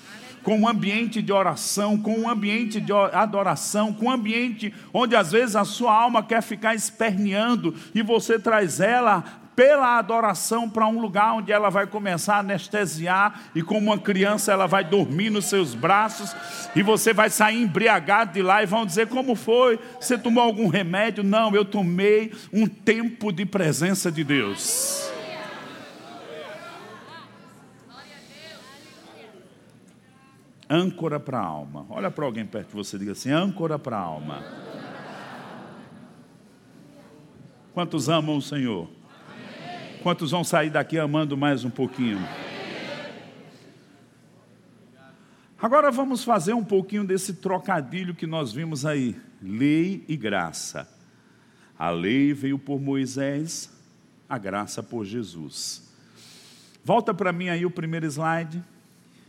com 0.48 0.60
um 0.60 0.66
ambiente 0.66 1.20
de 1.20 1.30
oração, 1.30 1.98
com 1.98 2.20
um 2.20 2.30
ambiente 2.30 2.80
de 2.80 2.90
adoração, 2.90 3.92
com 3.92 4.06
um 4.06 4.10
ambiente 4.10 4.72
onde 4.94 5.14
às 5.14 5.30
vezes 5.30 5.54
a 5.54 5.62
sua 5.62 5.92
alma 5.92 6.22
quer 6.22 6.40
ficar 6.40 6.74
esperneando 6.74 7.74
e 7.94 8.00
você 8.00 8.38
traz 8.38 8.80
ela 8.80 9.22
pela 9.54 9.98
adoração 9.98 10.66
para 10.66 10.86
um 10.86 11.02
lugar 11.02 11.34
onde 11.34 11.52
ela 11.52 11.68
vai 11.68 11.86
começar 11.86 12.36
a 12.36 12.38
anestesiar 12.38 13.50
e 13.54 13.60
como 13.60 13.90
uma 13.90 13.98
criança 13.98 14.50
ela 14.50 14.66
vai 14.66 14.84
dormir 14.84 15.28
nos 15.28 15.44
seus 15.44 15.74
braços 15.74 16.34
e 16.74 16.82
você 16.82 17.12
vai 17.12 17.28
sair 17.28 17.60
embriagado 17.60 18.32
de 18.32 18.40
lá 18.40 18.62
e 18.62 18.66
vão 18.66 18.86
dizer 18.86 19.06
como 19.08 19.34
foi? 19.34 19.78
Você 20.00 20.16
tomou 20.16 20.42
algum 20.42 20.68
remédio? 20.68 21.22
Não, 21.22 21.54
eu 21.54 21.62
tomei 21.62 22.32
um 22.50 22.66
tempo 22.66 23.30
de 23.30 23.44
presença 23.44 24.10
de 24.10 24.24
Deus. 24.24 25.07
Âncora 30.68 31.18
para 31.18 31.38
a 31.38 31.44
alma. 31.44 31.86
Olha 31.88 32.10
para 32.10 32.24
alguém 32.24 32.44
perto 32.44 32.68
de 32.68 32.74
você 32.74 32.96
e 32.96 32.98
diga 32.98 33.12
assim: 33.12 33.30
âncora 33.30 33.78
para 33.78 33.96
a 33.96 34.00
alma. 34.00 34.44
Quantos 37.72 38.08
amam 38.08 38.36
o 38.36 38.42
Senhor? 38.42 38.88
Quantos 40.02 40.30
vão 40.30 40.44
sair 40.44 40.70
daqui 40.70 40.98
amando 40.98 41.36
mais 41.36 41.64
um 41.64 41.70
pouquinho? 41.70 42.18
Agora 45.60 45.90
vamos 45.90 46.22
fazer 46.22 46.52
um 46.52 46.64
pouquinho 46.64 47.04
desse 47.04 47.34
trocadilho 47.34 48.14
que 48.14 48.26
nós 48.26 48.52
vimos 48.52 48.84
aí: 48.84 49.16
lei 49.42 50.04
e 50.08 50.16
graça. 50.16 50.88
A 51.78 51.90
lei 51.90 52.32
veio 52.32 52.58
por 52.58 52.80
Moisés, 52.80 53.70
a 54.28 54.36
graça 54.36 54.82
por 54.82 55.04
Jesus. 55.04 55.88
Volta 56.84 57.14
para 57.14 57.32
mim 57.32 57.48
aí 57.48 57.64
o 57.64 57.70
primeiro 57.70 58.06
slide 58.06 58.62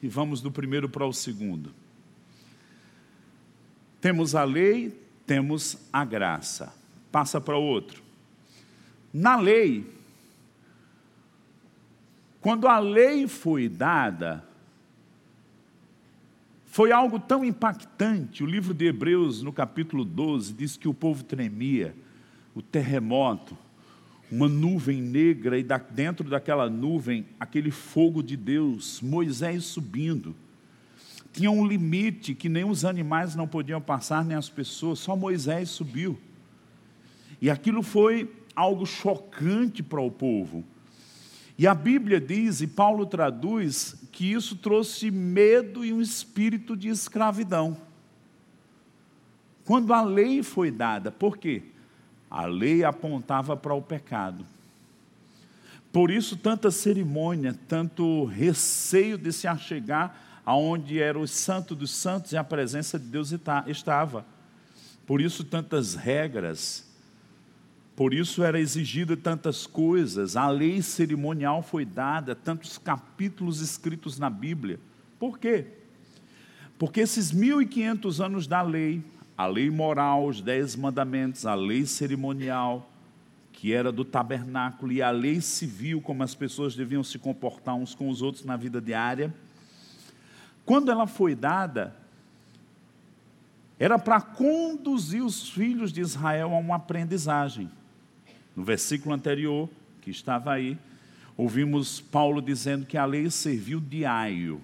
e 0.01 0.07
vamos 0.07 0.41
do 0.41 0.51
primeiro 0.51 0.88
para 0.89 1.05
o 1.05 1.13
segundo. 1.13 1.73
Temos 4.01 4.35
a 4.35 4.43
lei, 4.43 4.97
temos 5.25 5.77
a 5.91 6.05
graça. 6.05 6.73
Passa 7.12 7.41
para 7.41 7.57
o 7.57 7.63
outro. 7.63 8.01
Na 9.13 9.35
lei, 9.35 9.99
Quando 12.41 12.67
a 12.67 12.79
lei 12.79 13.27
foi 13.27 13.67
dada, 13.67 14.45
foi 16.65 16.91
algo 16.91 17.19
tão 17.19 17.43
impactante. 17.43 18.43
O 18.43 18.47
livro 18.47 18.73
de 18.73 18.85
Hebreus, 18.85 19.41
no 19.41 19.51
capítulo 19.51 20.05
12, 20.05 20.53
diz 20.53 20.77
que 20.77 20.88
o 20.88 20.93
povo 20.93 21.23
tremia, 21.23 21.93
o 22.55 22.62
terremoto, 22.62 23.57
uma 24.31 24.47
nuvem 24.47 25.01
negra 25.01 25.57
e 25.57 25.65
dentro 25.91 26.29
daquela 26.29 26.69
nuvem 26.69 27.25
aquele 27.39 27.71
fogo 27.71 28.21
de 28.21 28.37
Deus, 28.37 29.01
Moisés 29.01 29.65
subindo. 29.65 30.35
Tinha 31.33 31.49
um 31.49 31.65
limite 31.65 32.35
que 32.35 32.49
nem 32.49 32.63
os 32.63 32.85
animais 32.85 33.35
não 33.35 33.47
podiam 33.47 33.81
passar, 33.81 34.23
nem 34.23 34.37
as 34.37 34.49
pessoas, 34.49 34.99
só 34.99 35.15
Moisés 35.15 35.69
subiu. 35.69 36.19
E 37.41 37.49
aquilo 37.49 37.81
foi 37.81 38.29
algo 38.55 38.85
chocante 38.85 39.81
para 39.81 40.01
o 40.01 40.11
povo. 40.11 40.63
E 41.57 41.67
a 41.67 41.73
Bíblia 41.73 42.21
diz, 42.21 42.61
e 42.61 42.67
Paulo 42.67 43.05
traduz, 43.05 43.95
que 44.11 44.31
isso 44.31 44.55
trouxe 44.55 45.11
medo 45.11 45.83
e 45.83 45.91
um 45.91 46.01
espírito 46.01 46.75
de 46.75 46.87
escravidão. 46.87 47.77
Quando 49.65 49.93
a 49.93 50.01
lei 50.01 50.41
foi 50.41 50.71
dada, 50.71 51.11
por 51.11 51.37
quê? 51.37 51.63
A 52.29 52.45
lei 52.45 52.83
apontava 52.83 53.57
para 53.57 53.73
o 53.73 53.81
pecado. 53.81 54.45
Por 55.91 56.11
isso, 56.11 56.37
tanta 56.37 56.69
cerimônia, 56.69 57.57
tanto 57.67 58.25
receio 58.25 59.17
de 59.17 59.33
se 59.33 59.47
achegar 59.47 60.41
aonde 60.45 60.99
era 60.99 61.17
o 61.17 61.27
santo 61.27 61.75
dos 61.75 61.91
santos 61.91 62.31
e 62.31 62.37
a 62.37 62.43
presença 62.43 62.99
de 62.99 63.05
Deus 63.05 63.33
estava. 63.67 64.25
Por 65.05 65.21
isso, 65.21 65.43
tantas 65.43 65.95
regras, 65.95 66.87
por 67.95 68.13
isso 68.13 68.43
era 68.43 68.59
exigida 68.59 69.17
tantas 69.17 69.67
coisas, 69.67 70.35
a 70.35 70.47
lei 70.47 70.81
cerimonial 70.81 71.61
foi 71.61 71.83
dada, 71.83 72.33
tantos 72.33 72.77
capítulos 72.77 73.59
escritos 73.59 74.17
na 74.17 74.29
Bíblia. 74.29 74.79
Por 75.19 75.37
quê? 75.37 75.65
Porque 76.77 77.01
esses 77.01 77.31
1500 77.31 78.21
anos 78.21 78.47
da 78.47 78.61
lei, 78.61 79.03
a 79.39 79.47
lei 79.47 79.69
moral, 79.69 80.25
os 80.28 80.41
dez 80.41 80.75
mandamentos, 80.75 81.45
a 81.45 81.56
lei 81.56 81.86
cerimonial, 81.86 82.91
que 83.54 83.71
era 83.71 83.89
do 83.89 84.04
tabernáculo, 84.04 84.91
e 84.91 85.02
a 85.02 85.12
lei 85.12 85.39
civil, 85.39 86.02
como 86.02 86.23
as 86.23 86.36
pessoas 86.36 86.75
deviam 86.75 87.02
se 87.06 87.17
comportar 87.17 87.73
uns 87.73 87.95
com 87.95 88.10
os 88.10 88.21
outros 88.21 88.43
na 88.43 88.58
vida 88.58 88.82
diária. 88.82 89.34
Quando 90.65 90.91
ela 90.91 91.08
foi 91.08 91.36
dada, 91.36 91.95
era 93.80 93.97
para 93.97 94.19
conduzir 94.19 95.23
os 95.23 95.47
filhos 95.47 95.93
de 95.93 96.02
Israel 96.02 96.54
a 96.54 96.58
uma 96.58 96.75
aprendizagem. 96.75 97.71
No 98.54 98.65
versículo 98.65 99.15
anterior, 99.15 99.69
que 100.02 100.12
estava 100.12 100.52
aí, 100.52 100.78
ouvimos 101.38 102.02
Paulo 102.02 102.41
dizendo 102.41 102.86
que 102.86 102.97
a 102.97 103.06
lei 103.06 103.30
serviu 103.30 103.80
de 103.80 104.04
aio. 104.04 104.62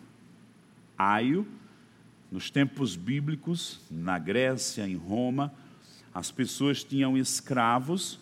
Aio 0.98 1.48
nos 2.36 2.50
tempos 2.50 2.98
bíblicos, 2.98 3.80
na 3.90 4.20
Grécia, 4.20 4.86
em 4.86 4.98
Roma, 4.98 5.54
as 6.14 6.32
pessoas 6.32 6.84
tinham 6.84 7.18
escravos 7.18 8.20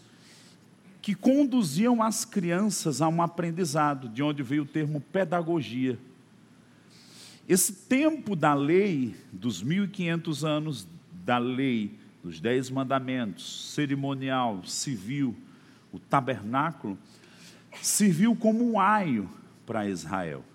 que 1.01 1.15
conduziam 1.15 1.99
as 1.99 2.23
crianças 2.23 3.01
a 3.01 3.07
um 3.07 3.23
aprendizado, 3.23 4.07
de 4.07 4.21
onde 4.21 4.43
veio 4.43 4.61
o 4.61 4.67
termo 4.67 5.01
pedagogia. 5.01 5.97
Esse 7.49 7.73
tempo 7.73 8.35
da 8.35 8.53
lei, 8.53 9.15
dos 9.31 9.63
1500 9.63 10.45
anos 10.45 10.87
da 11.25 11.39
lei, 11.39 11.97
dos 12.23 12.39
Dez 12.39 12.69
Mandamentos, 12.69 13.71
cerimonial, 13.73 14.63
civil, 14.63 15.35
o 15.91 15.97
tabernáculo, 15.97 16.99
serviu 17.81 18.35
como 18.35 18.73
um 18.73 18.79
aio 18.79 19.27
para 19.65 19.89
Israel, 19.89 20.45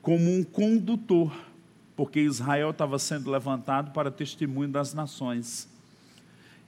como 0.00 0.32
um 0.32 0.44
condutor 0.44 1.45
porque 1.96 2.20
Israel 2.20 2.70
estava 2.70 2.98
sendo 2.98 3.30
levantado 3.30 3.90
para 3.92 4.10
testemunho 4.10 4.68
das 4.68 4.92
nações. 4.92 5.66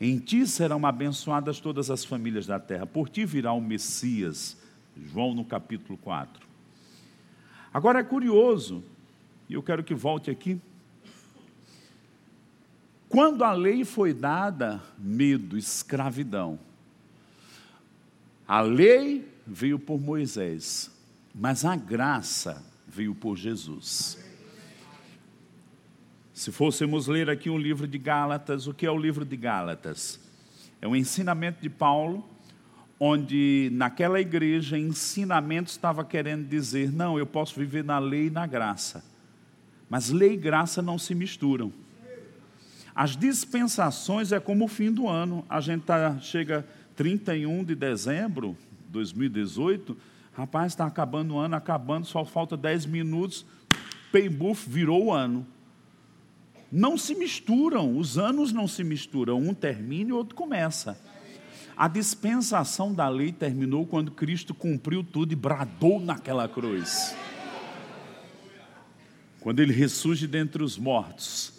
Em 0.01 0.19
ti 0.19 0.47
serão 0.47 0.87
abençoadas 0.87 1.61
todas 1.61 1.91
as 1.91 2.05
famílias 2.05 2.47
da 2.47 2.59
terra, 2.59 2.87
por 2.87 3.09
ti 3.09 3.27
virá 3.27 3.53
o 3.53 3.61
Messias. 3.61 4.57
João 4.97 5.35
no 5.35 5.45
capítulo 5.45 5.99
4. 5.99 6.47
Agora 7.73 8.01
é 8.01 8.03
curioso, 8.03 8.83
e 9.49 9.55
eu 9.55 9.63
quero 9.63 9.85
que 9.85 9.95
volte 9.95 10.31
aqui. 10.31 10.61
Quando 13.09 13.45
a 13.45 13.53
lei 13.53 13.85
foi 13.85 14.13
dada, 14.13 14.83
medo, 14.99 15.57
escravidão. 15.57 16.59
A 18.47 18.61
lei 18.61 19.29
veio 19.47 19.79
por 19.79 20.01
Moisés, 20.01 20.91
mas 21.35 21.65
a 21.65 21.77
graça 21.77 22.65
veio 22.87 23.15
por 23.15 23.37
Jesus. 23.37 24.28
Se 26.39 26.53
fôssemos 26.53 27.09
ler 27.09 27.29
aqui 27.29 27.51
um 27.51 27.59
livro 27.59 27.85
de 27.85 27.99
Gálatas, 27.99 28.69
o 28.69 28.73
que 28.73 28.87
é 28.87 28.91
o 28.93 28.97
livro 28.97 29.25
de 29.25 29.37
Gálatas? 29.37 30.21
É 30.81 30.87
um 30.87 30.95
ensinamento 30.95 31.61
de 31.61 31.69
Paulo, 31.69 32.25
onde 33.01 33.71
naquela 33.73 34.21
igreja 34.21 34.79
ensinamento 34.79 35.69
estava 35.69 36.05
querendo 36.05 36.47
dizer: 36.47 36.93
não, 36.93 37.19
eu 37.19 37.27
posso 37.27 37.59
viver 37.59 37.83
na 37.83 37.99
lei 37.99 38.29
e 38.29 38.31
na 38.31 38.47
graça. 38.47 39.05
Mas 39.91 40.11
lei 40.11 40.35
e 40.35 40.37
graça 40.37 40.81
não 40.81 40.97
se 40.97 41.13
misturam. 41.13 41.73
As 42.95 43.17
dispensações 43.17 44.31
é 44.31 44.39
como 44.39 44.67
o 44.67 44.69
fim 44.69 44.93
do 44.93 45.09
ano. 45.09 45.45
A 45.49 45.61
gente 45.61 45.83
tá, 45.83 46.21
chega 46.21 46.65
31 46.95 47.65
de 47.65 47.75
dezembro 47.75 48.57
de 48.87 48.93
2018, 48.93 49.97
rapaz, 50.35 50.71
está 50.71 50.87
acabando 50.87 51.35
o 51.35 51.39
ano, 51.41 51.57
acabando, 51.57 52.07
só 52.07 52.25
falta 52.25 52.57
10 52.57 52.87
minutos, 52.87 53.45
pay 54.13 54.29
buff, 54.29 54.71
virou 54.71 55.07
o 55.07 55.13
ano 55.13 55.45
não 56.71 56.99
se 56.99 57.15
misturam, 57.15 57.97
os 57.97 58.19
anos 58.19 58.53
não 58.53 58.69
se 58.69 58.85
misturam, 58.85 59.39
um 59.39 59.55
termina 59.55 60.11
e 60.11 60.13
o 60.13 60.17
outro 60.17 60.35
começa. 60.35 60.99
A 61.77 61.89
dispensação 61.89 62.93
da 62.93 63.09
lei 63.09 63.33
terminou 63.33 63.87
quando 63.87 64.11
Cristo 64.11 64.53
cumpriu 64.53 65.03
tudo 65.03 65.33
e 65.33 65.37
bradou 65.37 66.01
naquela 66.01 66.49
cruz. 66.49 67.15
Quando 69.41 69.61
ele 69.61 69.73
ressurge 69.73 70.27
dentre 70.27 70.63
os 70.63 70.77
mortos 70.77 71.55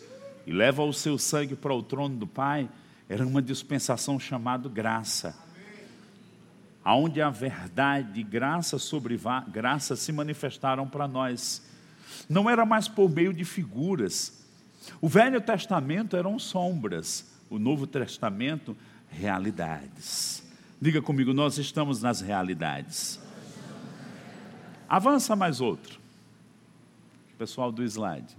e 0.46 0.52
leva 0.52 0.84
o 0.84 0.94
seu 0.94 1.18
sangue 1.18 1.56
para 1.56 1.74
o 1.74 1.82
trono 1.82 2.18
do 2.18 2.28
Pai, 2.28 2.70
era 3.08 3.26
uma 3.26 3.42
dispensação 3.42 4.20
chamada 4.20 4.70
graça. 4.70 5.36
Aonde 6.84 7.22
a 7.22 7.30
verdade 7.30 8.20
e 8.20 8.24
graça 8.24 8.78
sobre 8.78 9.20
graça 9.52 9.96
se 9.96 10.12
manifestaram 10.12 10.88
para 10.88 11.08
nós. 11.08 11.66
Não 12.28 12.50
era 12.50 12.66
mais 12.66 12.88
por 12.88 13.10
meio 13.10 13.34
de 13.34 13.46
figuras, 13.46 14.39
o 15.02 15.08
Velho 15.08 15.42
Testamento 15.42 16.16
eram 16.16 16.38
sombras, 16.40 17.26
o 17.50 17.58
Novo 17.58 17.88
Testamento, 17.88 18.76
realidades. 19.10 20.44
Diga 20.82 21.02
comigo, 21.02 21.34
nós 21.34 21.58
estamos 21.58 22.02
nas 22.02 22.22
realidades. 22.22 23.20
Avança 24.88 25.36
mais 25.36 25.62
outro. 25.62 26.00
Pessoal 27.38 27.72
do 27.72 27.84
slide. 27.84 28.38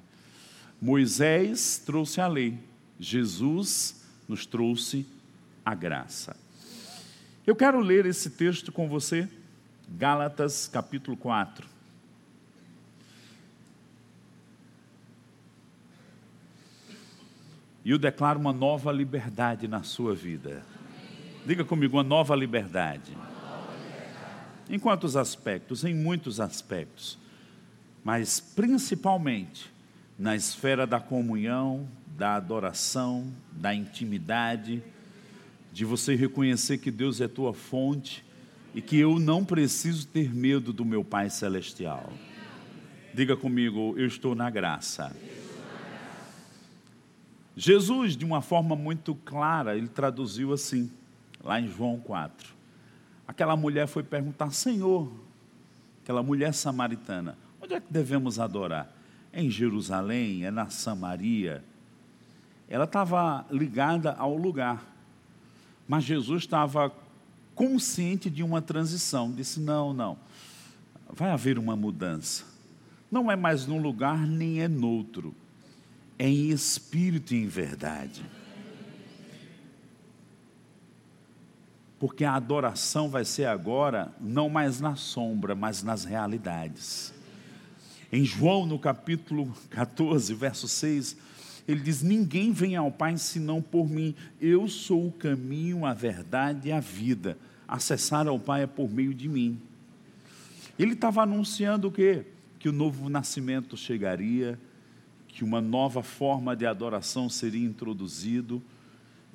Moisés 0.81 1.83
trouxe 1.85 2.21
a 2.21 2.27
lei, 2.27 2.59
Jesus 2.99 4.03
nos 4.27 4.47
trouxe 4.47 5.07
a 5.65 5.75
graça. 5.75 6.37
Eu 7.47 7.55
quero 7.55 7.81
ler 7.81 8.07
esse 8.07 8.31
texto 8.31 8.73
com 8.73 8.89
você, 8.89 9.29
Gálatas 9.89 10.69
capítulo 10.69 11.17
4. 11.17 11.69
E 17.85 17.91
eu 17.91 17.99
declaro 17.99 18.39
uma 18.39 18.53
nova 18.53 18.93
liberdade 18.93 19.67
na 19.67 19.83
sua 19.83 20.15
vida. 20.15 20.63
Diga 21.47 21.65
comigo, 21.65 21.97
uma 21.97 22.03
nova 22.03 22.37
liberdade. 22.37 23.17
Em 24.69 24.79
quantos 24.79 25.17
aspectos? 25.17 25.85
Em 25.85 25.95
muitos 25.95 26.39
aspectos. 26.41 27.19
Mas 28.05 28.39
principalmente 28.39 29.71
na 30.19 30.37
esfera 30.37 30.87
da 30.87 31.01
comunhão, 31.01 31.89
da 32.07 32.35
adoração, 32.35 33.33
da 33.51 33.75
intimidade, 33.75 34.83
de 35.73 35.85
você 35.85 36.15
reconhecer 36.15 36.79
que 36.79 36.91
Deus 36.91 37.21
é 37.21 37.29
tua 37.29 37.55
fonte 37.55 38.23
e 38.75 38.83
que 38.83 38.99
eu 38.99 39.19
não 39.19 39.45
preciso 39.45 40.07
ter 40.07 40.35
medo 40.35 40.73
do 40.73 40.85
meu 40.85 41.03
Pai 41.03 41.31
Celestial. 41.31 42.13
Diga 43.15 43.37
comigo, 43.37 43.95
eu 43.97 44.07
estou 44.07 44.35
na 44.35 44.51
graça. 44.51 45.17
Jesus, 47.57 48.17
de 48.17 48.25
uma 48.25 48.41
forma 48.41 48.77
muito 48.77 49.15
clara, 49.15 49.77
ele 49.77 49.89
traduziu 49.89 50.53
assim, 50.53 50.91
lá 51.43 51.61
em 51.61 51.69
João 51.69 51.99
4. 51.99 52.55
Aquela 53.27 53.57
mulher 53.57 53.87
foi 53.87 54.03
perguntar: 54.03 54.51
Senhor, 54.51 55.11
aquela 56.03 56.23
mulher 56.23 56.55
samaritana, 56.55 57.37
onde 57.61 57.75
é 57.75 57.81
que 57.81 57.93
devemos 57.93 58.39
adorar? 58.39 58.93
É 59.33 59.43
em 59.43 59.51
Jerusalém? 59.51 60.45
É 60.45 60.51
na 60.51 60.69
Samaria? 60.69 61.65
Ela 62.69 62.85
estava 62.85 63.45
ligada 63.51 64.13
ao 64.13 64.37
lugar, 64.37 64.85
mas 65.87 66.05
Jesus 66.05 66.43
estava 66.43 66.93
consciente 67.55 68.31
de 68.31 68.43
uma 68.43 68.63
transição. 68.63 69.31
Disse: 69.31 69.61
Não, 69.61 69.93
não. 69.93 70.17
vai 71.13 71.31
haver 71.31 71.59
uma 71.59 71.77
mudança. 71.77 72.45
Não 73.11 73.31
é 73.31 73.37
mais 73.37 73.67
num 73.67 73.81
lugar 73.81 74.19
nem 74.27 74.61
é 74.63 74.69
noutro, 74.69 75.35
em 76.23 76.51
espírito 76.51 77.35
e 77.35 77.39
em 77.39 77.47
verdade. 77.47 78.23
Porque 81.99 82.25
a 82.25 82.35
adoração 82.35 83.09
vai 83.09 83.25
ser 83.25 83.47
agora 83.47 84.15
não 84.21 84.51
mais 84.51 84.81
na 84.81 84.97
sombra, 84.97 85.55
mas 85.55 85.83
nas 85.83 86.05
realidades. 86.05 87.15
Em 88.13 88.23
João, 88.23 88.67
no 88.67 88.79
capítulo 88.79 89.51
14, 89.71 90.35
verso 90.35 90.69
6, 90.69 91.17
ele 91.67 91.81
diz: 91.81 92.03
Ninguém 92.03 92.53
vem 92.53 92.77
ao 92.77 92.93
Pai 92.93 93.17
senão 93.17 93.63
por 93.63 93.89
mim. 93.89 94.15
Eu 94.39 94.69
sou 94.69 95.07
o 95.07 95.13
caminho, 95.13 95.87
a 95.87 95.95
verdade 95.95 96.69
e 96.69 96.73
a 96.73 96.81
vida. 96.81 97.39
Acessar 97.67 98.29
ao 98.29 98.39
Pai 98.39 98.65
é 98.65 98.67
por 98.67 98.91
meio 98.91 99.15
de 99.15 99.29
mim. 99.29 99.59
Ele 100.79 100.93
estava 100.93 101.23
anunciando 101.23 101.89
o 101.89 101.93
quê? 101.93 102.27
Que 102.59 102.69
o 102.69 102.73
novo 102.73 103.09
nascimento 103.09 103.75
chegaria, 103.75 104.59
que 105.33 105.45
uma 105.45 105.61
nova 105.61 106.03
forma 106.03 106.55
de 106.55 106.67
adoração 106.67 107.29
seria 107.29 107.65
introduzido 107.65 108.63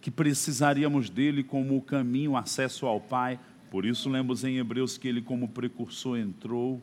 que 0.05 0.11
precisaríamos 0.11 1.09
dele 1.09 1.43
como 1.43 1.75
o 1.75 1.81
caminho, 1.81 2.33
o 2.33 2.37
acesso 2.37 2.85
ao 2.85 3.01
Pai. 3.01 3.39
Por 3.71 3.87
isso 3.87 4.07
lemos 4.07 4.43
em 4.43 4.57
Hebreus 4.57 4.99
que 4.99 5.07
ele 5.07 5.19
como 5.19 5.47
precursor 5.47 6.19
entrou. 6.19 6.79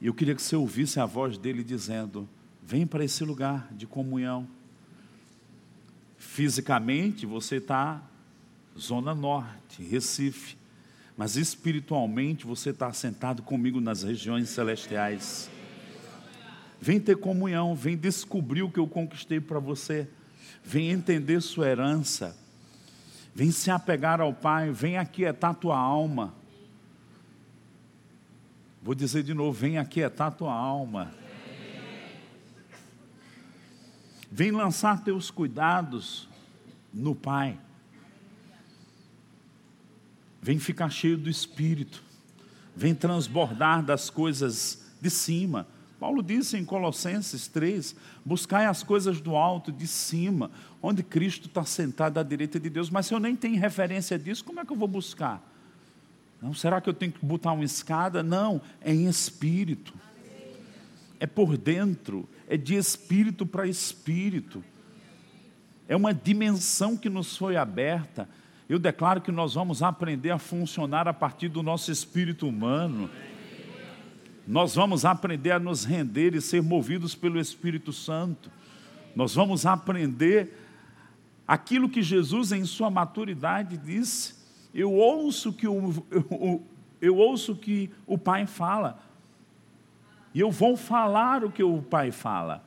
E 0.00 0.06
eu 0.06 0.14
queria 0.14 0.34
que 0.34 0.40
você 0.40 0.56
ouvisse 0.56 0.98
a 0.98 1.04
voz 1.04 1.36
dele 1.36 1.62
dizendo: 1.62 2.26
Vem 2.62 2.86
para 2.86 3.04
esse 3.04 3.22
lugar 3.22 3.68
de 3.70 3.86
comunhão. 3.86 4.48
Fisicamente 6.16 7.26
você 7.26 7.56
está 7.56 8.02
Zona 8.78 9.14
Norte, 9.14 9.82
Recife, 9.82 10.56
mas 11.18 11.36
espiritualmente 11.36 12.46
você 12.46 12.70
está 12.70 12.90
sentado 12.94 13.42
comigo 13.42 13.78
nas 13.78 14.04
regiões 14.04 14.48
celestiais. 14.48 15.50
Vem 16.82 17.00
ter 17.00 17.16
comunhão, 17.16 17.74
vem 17.74 17.96
descobrir 17.96 18.62
o 18.62 18.70
que 18.70 18.78
eu 18.78 18.86
conquistei 18.86 19.40
para 19.40 19.58
você 19.58 20.06
vem 20.62 20.90
entender 20.90 21.40
sua 21.40 21.68
herança, 21.68 22.36
vem 23.34 23.50
se 23.50 23.70
apegar 23.70 24.20
ao 24.20 24.32
Pai, 24.32 24.70
vem 24.70 24.96
aquietar 24.96 25.54
tua 25.54 25.76
alma. 25.76 26.34
Vou 28.82 28.94
dizer 28.94 29.22
de 29.22 29.34
novo: 29.34 29.52
vem 29.52 29.78
aquietar 29.78 30.32
tua 30.32 30.54
alma. 30.54 31.12
Vem 34.30 34.50
lançar 34.50 35.04
teus 35.04 35.30
cuidados 35.30 36.28
no 36.92 37.14
Pai. 37.14 37.58
Vem 40.40 40.58
ficar 40.58 40.90
cheio 40.90 41.18
do 41.18 41.28
Espírito. 41.28 42.02
Vem 42.74 42.94
transbordar 42.94 43.84
das 43.84 44.08
coisas 44.08 44.90
de 45.00 45.10
cima. 45.10 45.68
Paulo 46.02 46.20
disse 46.20 46.56
em 46.56 46.64
Colossenses 46.64 47.46
3: 47.46 47.94
buscai 48.24 48.66
as 48.66 48.82
coisas 48.82 49.20
do 49.20 49.36
alto, 49.36 49.70
de 49.70 49.86
cima, 49.86 50.50
onde 50.82 51.00
Cristo 51.00 51.46
está 51.46 51.64
sentado 51.64 52.18
à 52.18 52.24
direita 52.24 52.58
de 52.58 52.68
Deus. 52.68 52.90
Mas 52.90 53.06
se 53.06 53.14
eu 53.14 53.20
nem 53.20 53.36
tenho 53.36 53.56
referência 53.56 54.18
disso, 54.18 54.44
como 54.44 54.58
é 54.58 54.64
que 54.64 54.72
eu 54.72 54.76
vou 54.76 54.88
buscar? 54.88 55.40
Não, 56.42 56.52
será 56.52 56.80
que 56.80 56.88
eu 56.90 56.92
tenho 56.92 57.12
que 57.12 57.24
botar 57.24 57.52
uma 57.52 57.62
escada? 57.62 58.20
Não, 58.20 58.60
é 58.80 58.92
em 58.92 59.08
espírito. 59.08 59.94
É 61.20 61.26
por 61.28 61.56
dentro, 61.56 62.28
é 62.48 62.56
de 62.56 62.74
espírito 62.74 63.46
para 63.46 63.68
espírito. 63.68 64.64
É 65.86 65.94
uma 65.94 66.12
dimensão 66.12 66.96
que 66.96 67.08
nos 67.08 67.36
foi 67.36 67.56
aberta. 67.56 68.28
Eu 68.68 68.80
declaro 68.80 69.20
que 69.20 69.30
nós 69.30 69.54
vamos 69.54 69.84
aprender 69.84 70.32
a 70.32 70.38
funcionar 70.38 71.06
a 71.06 71.14
partir 71.14 71.48
do 71.48 71.62
nosso 71.62 71.92
espírito 71.92 72.48
humano 72.48 73.08
nós 74.46 74.74
vamos 74.74 75.04
aprender 75.04 75.52
a 75.52 75.58
nos 75.58 75.84
render 75.84 76.34
e 76.34 76.40
ser 76.40 76.62
movidos 76.62 77.14
pelo 77.14 77.38
Espírito 77.38 77.92
Santo. 77.92 78.50
Nós 79.14 79.34
vamos 79.34 79.66
aprender 79.66 80.58
aquilo 81.46 81.88
que 81.88 82.02
Jesus, 82.02 82.50
em 82.50 82.64
sua 82.64 82.90
maturidade, 82.90 83.76
disse: 83.76 84.34
Eu 84.74 84.92
ouço 84.92 85.52
que 85.52 85.68
o, 85.68 86.04
eu, 86.10 86.62
eu 87.00 87.16
ouço 87.16 87.54
que 87.54 87.90
o 88.06 88.18
Pai 88.18 88.46
fala, 88.46 89.00
e 90.34 90.40
eu 90.40 90.50
vou 90.50 90.76
falar 90.76 91.44
o 91.44 91.50
que 91.50 91.62
o 91.62 91.82
Pai 91.82 92.10
fala. 92.10 92.64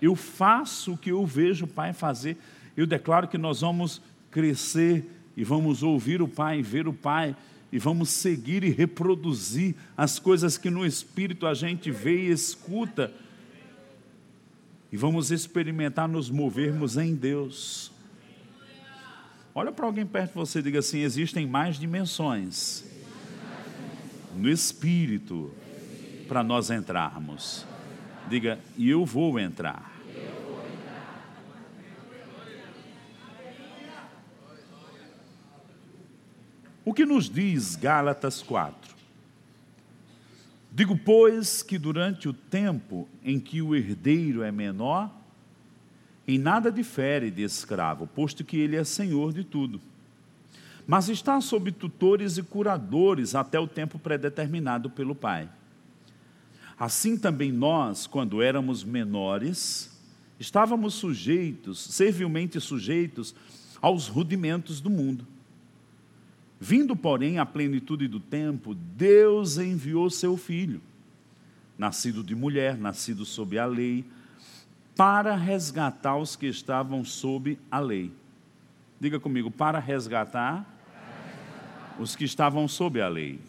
Eu 0.00 0.16
faço 0.16 0.94
o 0.94 0.96
que 0.96 1.10
eu 1.10 1.26
vejo 1.26 1.66
o 1.66 1.68
Pai 1.68 1.92
fazer. 1.92 2.38
Eu 2.76 2.86
declaro 2.86 3.28
que 3.28 3.36
nós 3.36 3.60
vamos 3.60 4.00
crescer 4.30 5.04
e 5.36 5.44
vamos 5.44 5.82
ouvir 5.82 6.22
o 6.22 6.28
Pai, 6.28 6.62
ver 6.62 6.88
o 6.88 6.92
Pai 6.92 7.36
e 7.72 7.78
vamos 7.78 8.10
seguir 8.10 8.64
e 8.64 8.70
reproduzir 8.70 9.74
as 9.96 10.18
coisas 10.18 10.58
que 10.58 10.70
no 10.70 10.84
Espírito 10.84 11.46
a 11.46 11.54
gente 11.54 11.90
vê 11.90 12.26
e 12.26 12.30
escuta. 12.30 13.12
E 14.92 14.96
vamos 14.96 15.30
experimentar 15.30 16.08
nos 16.08 16.28
movermos 16.28 16.96
em 16.96 17.14
Deus. 17.14 17.92
Olha 19.54 19.70
para 19.70 19.86
alguém 19.86 20.04
perto 20.04 20.30
de 20.30 20.34
você 20.34 20.58
e 20.58 20.62
diga 20.62 20.80
assim: 20.80 21.00
existem 21.00 21.46
mais 21.46 21.76
dimensões 21.76 22.84
no 24.36 24.48
Espírito 24.48 25.52
para 26.26 26.42
nós 26.42 26.70
entrarmos. 26.70 27.64
Diga, 28.28 28.58
e 28.76 28.88
eu 28.88 29.04
vou 29.04 29.38
entrar. 29.38 29.99
O 36.84 36.94
que 36.94 37.04
nos 37.04 37.28
diz 37.28 37.76
Gálatas 37.76 38.42
4? 38.42 38.94
Digo, 40.72 40.96
pois, 40.96 41.62
que 41.62 41.78
durante 41.78 42.28
o 42.28 42.32
tempo 42.32 43.08
em 43.22 43.38
que 43.40 43.60
o 43.60 43.74
herdeiro 43.74 44.42
é 44.42 44.52
menor, 44.52 45.10
em 46.26 46.38
nada 46.38 46.70
difere 46.70 47.30
de 47.30 47.42
escravo, 47.42 48.06
posto 48.06 48.44
que 48.44 48.56
ele 48.56 48.76
é 48.76 48.84
senhor 48.84 49.32
de 49.32 49.42
tudo. 49.42 49.80
Mas 50.86 51.08
está 51.08 51.40
sob 51.40 51.72
tutores 51.72 52.38
e 52.38 52.42
curadores 52.42 53.34
até 53.34 53.58
o 53.58 53.66
tempo 53.66 53.98
predeterminado 53.98 54.88
pelo 54.88 55.14
Pai. 55.14 55.48
Assim 56.78 57.18
também 57.18 57.52
nós, 57.52 58.06
quando 58.06 58.40
éramos 58.40 58.82
menores, 58.82 60.00
estávamos 60.38 60.94
sujeitos, 60.94 61.78
servilmente 61.78 62.58
sujeitos 62.60 63.34
aos 63.82 64.08
rudimentos 64.08 64.80
do 64.80 64.88
mundo. 64.88 65.26
Vindo, 66.62 66.94
porém, 66.94 67.38
à 67.38 67.46
plenitude 67.46 68.06
do 68.06 68.20
tempo, 68.20 68.74
Deus 68.74 69.56
enviou 69.56 70.10
seu 70.10 70.36
filho, 70.36 70.82
nascido 71.78 72.22
de 72.22 72.34
mulher, 72.34 72.76
nascido 72.76 73.24
sob 73.24 73.58
a 73.58 73.64
lei, 73.64 74.04
para 74.94 75.34
resgatar 75.34 76.18
os 76.18 76.36
que 76.36 76.44
estavam 76.44 77.02
sob 77.02 77.58
a 77.70 77.78
lei. 77.78 78.12
Diga 79.00 79.18
comigo, 79.18 79.50
para 79.50 79.78
resgatar 79.78 80.66
os 81.98 82.14
que 82.14 82.24
estavam 82.24 82.68
sob 82.68 83.00
a 83.00 83.08
lei. 83.08 83.40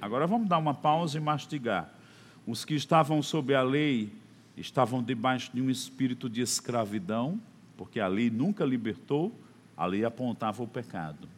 Agora 0.00 0.26
vamos 0.26 0.48
dar 0.48 0.56
uma 0.56 0.72
pausa 0.72 1.18
e 1.18 1.20
mastigar. 1.20 1.92
Os 2.46 2.64
que 2.64 2.74
estavam 2.74 3.22
sob 3.22 3.54
a 3.54 3.60
lei 3.60 4.10
estavam 4.56 5.02
debaixo 5.02 5.50
de 5.52 5.60
um 5.60 5.68
espírito 5.68 6.30
de 6.30 6.40
escravidão, 6.40 7.38
porque 7.76 8.00
a 8.00 8.08
lei 8.08 8.30
nunca 8.30 8.64
libertou, 8.64 9.38
a 9.76 9.84
lei 9.84 10.02
apontava 10.02 10.62
o 10.62 10.66
pecado 10.66 11.28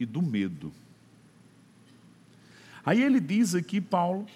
e 0.00 0.06
do 0.06 0.22
medo. 0.22 0.72
Aí 2.84 3.02
ele 3.02 3.20
diz 3.20 3.54
aqui, 3.54 3.80
Paulo, 3.80 4.26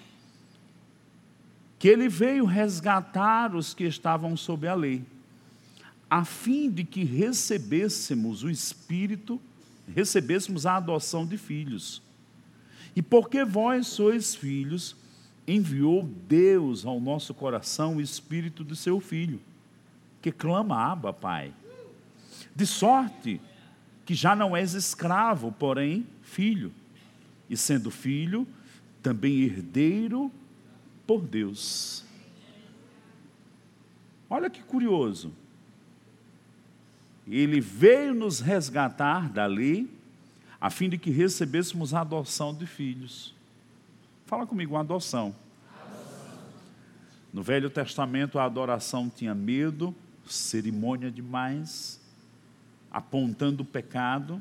que 1.78 1.88
ele 1.88 2.08
veio 2.08 2.44
resgatar 2.44 3.56
os 3.56 3.72
que 3.72 3.84
estavam 3.84 4.36
sob 4.36 4.68
a 4.68 4.74
lei, 4.74 5.02
a 6.08 6.24
fim 6.24 6.70
de 6.70 6.84
que 6.84 7.02
recebêssemos 7.02 8.42
o 8.42 8.50
Espírito, 8.50 9.40
recebêssemos 9.94 10.66
a 10.66 10.76
adoção 10.76 11.26
de 11.26 11.38
filhos. 11.38 12.02
E 12.94 13.02
porque 13.02 13.44
vós 13.44 13.86
sois 13.86 14.34
filhos, 14.34 14.94
enviou 15.48 16.04
Deus 16.28 16.84
ao 16.86 17.00
nosso 17.00 17.34
coração 17.34 17.96
o 17.96 18.00
Espírito 18.00 18.62
do 18.62 18.76
seu 18.76 19.00
Filho, 19.00 19.40
que 20.22 20.30
clama, 20.30 20.76
Abba, 20.76 21.12
Pai. 21.12 21.52
De 22.54 22.66
sorte 22.66 23.40
que 24.04 24.14
já 24.14 24.36
não 24.36 24.56
és 24.56 24.74
escravo, 24.74 25.50
porém 25.52 26.06
filho, 26.22 26.72
e 27.48 27.56
sendo 27.56 27.90
filho, 27.90 28.46
também 29.02 29.42
herdeiro 29.42 30.30
por 31.06 31.22
Deus. 31.22 32.04
Olha 34.28 34.50
que 34.50 34.62
curioso. 34.62 35.32
Ele 37.26 37.60
veio 37.60 38.14
nos 38.14 38.40
resgatar 38.40 39.30
da 39.30 39.46
lei, 39.46 39.88
a 40.60 40.68
fim 40.68 40.88
de 40.88 40.98
que 40.98 41.10
recebêssemos 41.10 41.94
a 41.94 42.00
adoção 42.00 42.54
de 42.54 42.66
filhos. 42.66 43.34
Fala 44.26 44.46
comigo, 44.46 44.76
adoção. 44.76 45.34
adoção. 45.80 46.38
No 47.32 47.42
Velho 47.42 47.70
Testamento, 47.70 48.38
a 48.38 48.44
adoração 48.44 49.08
tinha 49.08 49.34
medo, 49.34 49.94
cerimônia 50.26 51.10
demais 51.10 52.03
apontando 52.94 53.64
o 53.64 53.66
pecado. 53.66 54.40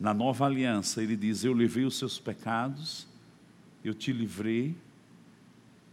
Na 0.00 0.12
nova 0.12 0.44
aliança, 0.46 1.00
ele 1.00 1.16
diz: 1.16 1.44
Eu 1.44 1.52
levei 1.52 1.84
os 1.84 1.96
seus 1.96 2.18
pecados, 2.18 3.06
eu 3.84 3.94
te 3.94 4.12
livrei, 4.12 4.76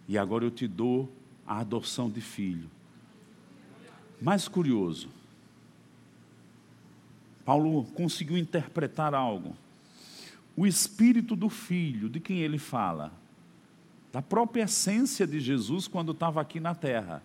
e 0.08 0.18
agora 0.18 0.44
eu 0.44 0.50
te 0.50 0.68
dou 0.68 1.14
a 1.46 1.60
adoção 1.60 2.10
de 2.10 2.22
filho. 2.22 2.68
Mais 4.20 4.48
curioso, 4.48 5.10
Paulo 7.46 7.84
conseguiu 7.94 8.38
interpretar 8.38 9.14
algo. 9.14 9.56
O 10.58 10.66
espírito 10.66 11.36
do 11.36 11.50
filho, 11.50 12.10
de 12.10 12.20
quem 12.20 12.40
ele 12.40 12.58
fala? 12.58 13.14
Da 14.12 14.24
própria 14.24 14.64
essência 14.64 15.28
de 15.28 15.40
Jesus 15.40 15.88
quando 15.88 16.12
estava 16.14 16.42
aqui 16.42 16.60
na 16.60 16.74
terra. 16.74 17.22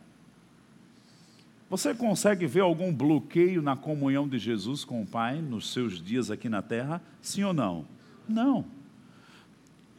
Você 1.71 1.95
consegue 1.95 2.47
ver 2.47 2.61
algum 2.61 2.93
bloqueio 2.95 3.63
na 3.63 3.75
comunhão 3.75 4.29
de 4.29 4.39
Jesus 4.39 4.85
com 4.85 5.03
o 5.03 5.07
Pai 5.07 5.41
nos 5.41 5.73
seus 5.73 6.03
dias 6.03 6.31
aqui 6.31 6.49
na 6.49 6.63
terra? 6.63 7.03
Sim 7.21 7.45
ou 7.45 7.55
não? 7.55 7.87
Não. 8.29 8.65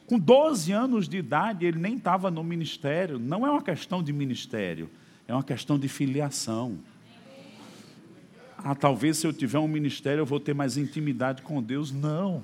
Com 0.06 0.20
12 0.20 0.72
anos 0.72 1.10
de 1.10 1.18
idade, 1.18 1.66
ele 1.66 1.80
nem 1.80 1.96
estava 1.96 2.30
no 2.30 2.44
ministério. 2.44 3.18
Não 3.18 3.46
é 3.46 3.50
uma 3.50 3.62
questão 3.62 4.04
de 4.04 4.14
ministério, 4.14 4.90
é 5.28 5.34
uma 5.34 5.44
questão 5.44 5.80
de 5.80 5.88
filiação. 5.88 6.78
Ah, 8.58 8.76
talvez 8.76 9.18
se 9.18 9.28
eu 9.28 9.34
tiver 9.34 9.60
um 9.60 9.68
ministério 9.68 10.22
eu 10.22 10.26
vou 10.26 10.40
ter 10.40 10.54
mais 10.54 10.78
intimidade 10.78 11.42
com 11.42 11.62
Deus. 11.62 11.92
Não. 11.92 12.44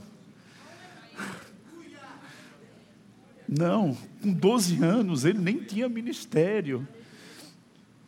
Não, 3.48 3.98
com 4.22 4.32
12 4.32 4.84
anos 4.84 5.26
ele 5.26 5.40
nem 5.40 5.58
tinha 5.58 5.90
ministério. 5.90 6.88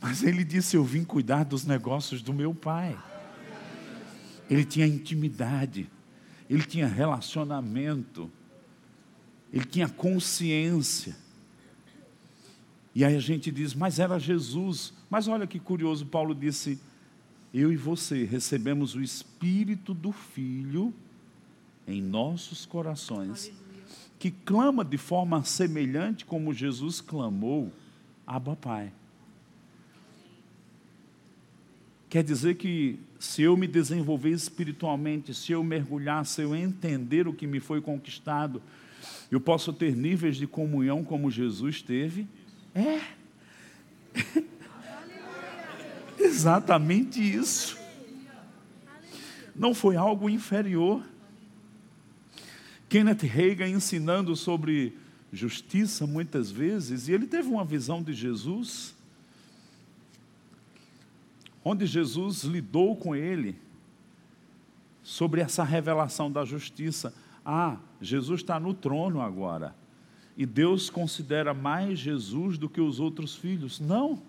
Mas 0.04 0.22
ele 0.22 0.44
disse: 0.44 0.76
Eu 0.76 0.84
vim 0.84 1.06
cuidar 1.06 1.46
dos 1.46 1.64
negócios 1.64 2.22
do 2.22 2.34
meu 2.34 2.54
pai. 2.54 2.98
Ele 4.50 4.66
tinha 4.66 4.86
intimidade, 4.86 5.90
ele 6.50 6.64
tinha 6.64 6.86
relacionamento, 6.86 8.30
ele 9.52 9.64
tinha 9.64 9.88
consciência. 9.88 11.16
E 12.94 13.06
aí 13.06 13.16
a 13.16 13.20
gente 13.22 13.50
diz: 13.50 13.74
Mas 13.74 13.98
era 13.98 14.20
Jesus. 14.20 14.94
Mas 15.10 15.30
olha 15.30 15.48
que 15.48 15.58
curioso, 15.58 16.06
Paulo 16.06 16.36
disse: 16.36 16.78
Eu 17.54 17.72
e 17.72 17.78
você 17.78 18.26
recebemos 18.26 18.96
o 18.96 19.02
Espírito 19.02 19.94
do 19.94 20.12
Filho 20.12 20.94
em 21.88 22.02
nossos 22.02 22.66
corações, 22.66 23.54
que 24.20 24.32
clama 24.32 24.84
de 24.84 24.98
forma 24.98 25.46
semelhante 25.46 26.26
como 26.26 26.54
Jesus 26.54 27.00
clamou, 27.00 27.72
Abba 28.28 28.58
Pai. 28.58 28.92
Quer 32.14 32.24
dizer 32.24 32.58
que 32.58 33.00
se 33.18 33.42
eu 33.42 33.58
me 33.58 33.66
desenvolver 33.66 34.30
espiritualmente, 34.30 35.34
se 35.34 35.52
eu 35.52 35.64
mergulhar, 35.64 36.24
se 36.28 36.44
eu 36.44 36.56
entender 36.56 37.28
o 37.28 37.34
que 37.34 37.48
me 37.48 37.60
foi 37.60 37.82
conquistado, 37.82 38.62
eu 39.32 39.42
posso 39.42 39.74
ter 39.74 39.96
níveis 39.96 40.38
de 40.38 40.46
comunhão 40.46 41.04
como 41.04 41.32
Jesus 41.32 41.82
teve? 41.82 42.28
É. 42.76 43.02
Exatamente 46.20 47.20
isso. 47.20 47.80
Não 49.56 49.74
foi 49.74 49.96
algo 49.96 50.30
inferior. 50.30 51.04
Kenneth 52.90 53.24
Reagan 53.24 53.70
ensinando 53.70 54.36
sobre 54.36 54.96
justiça 55.32 56.06
muitas 56.06 56.52
vezes, 56.52 57.08
e 57.08 57.12
ele 57.12 57.26
teve 57.26 57.50
uma 57.50 57.66
visão 57.66 58.04
de 58.04 58.14
Jesus 58.14 58.93
onde 61.64 61.86
Jesus 61.86 62.44
lidou 62.44 62.96
com 62.96 63.16
ele 63.16 63.60
sobre 65.02 65.42
essa 65.42 65.64
revelação 65.64 66.32
da 66.32 66.46
justiça. 66.46 67.14
Ah, 67.46 67.78
Jesus 68.02 68.42
está 68.42 68.60
no 68.60 68.74
trono 68.74 69.22
agora. 69.22 69.76
E 70.36 70.46
Deus 70.46 70.90
considera 70.90 71.54
mais 71.54 72.00
Jesus 72.00 72.58
do 72.58 72.70
que 72.70 72.82
os 72.82 73.00
outros 73.00 73.36
filhos. 73.36 73.80
Não. 73.80 74.22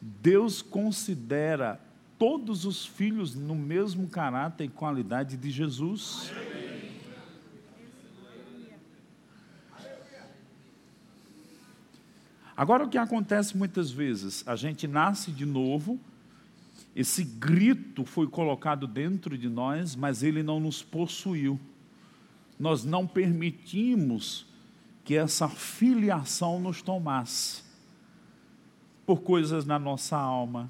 Deus 0.00 0.62
considera 0.62 1.80
todos 2.18 2.64
os 2.64 2.84
filhos 2.84 3.34
no 3.34 3.54
mesmo 3.54 4.08
caráter 4.08 4.64
e 4.64 4.68
qualidade 4.68 5.36
de 5.36 5.50
Jesus. 5.50 6.32
Agora, 12.56 12.84
o 12.84 12.88
que 12.88 12.98
acontece 12.98 13.56
muitas 13.56 13.88
vezes? 13.88 14.42
A 14.44 14.56
gente 14.56 14.88
nasce 14.88 15.30
de 15.30 15.46
novo 15.46 16.00
esse 16.94 17.22
grito 17.22 18.04
foi 18.04 18.26
colocado 18.26 18.86
dentro 18.86 19.38
de 19.38 19.48
nós, 19.48 19.94
mas 19.94 20.22
ele 20.22 20.42
não 20.42 20.58
nos 20.58 20.82
possuiu. 20.82 21.58
Nós 22.58 22.84
não 22.84 23.06
permitimos 23.06 24.46
que 25.04 25.14
essa 25.14 25.48
filiação 25.48 26.60
nos 26.60 26.82
tomasse 26.82 27.62
por 29.06 29.22
coisas 29.22 29.64
na 29.64 29.78
nossa 29.78 30.16
alma. 30.16 30.68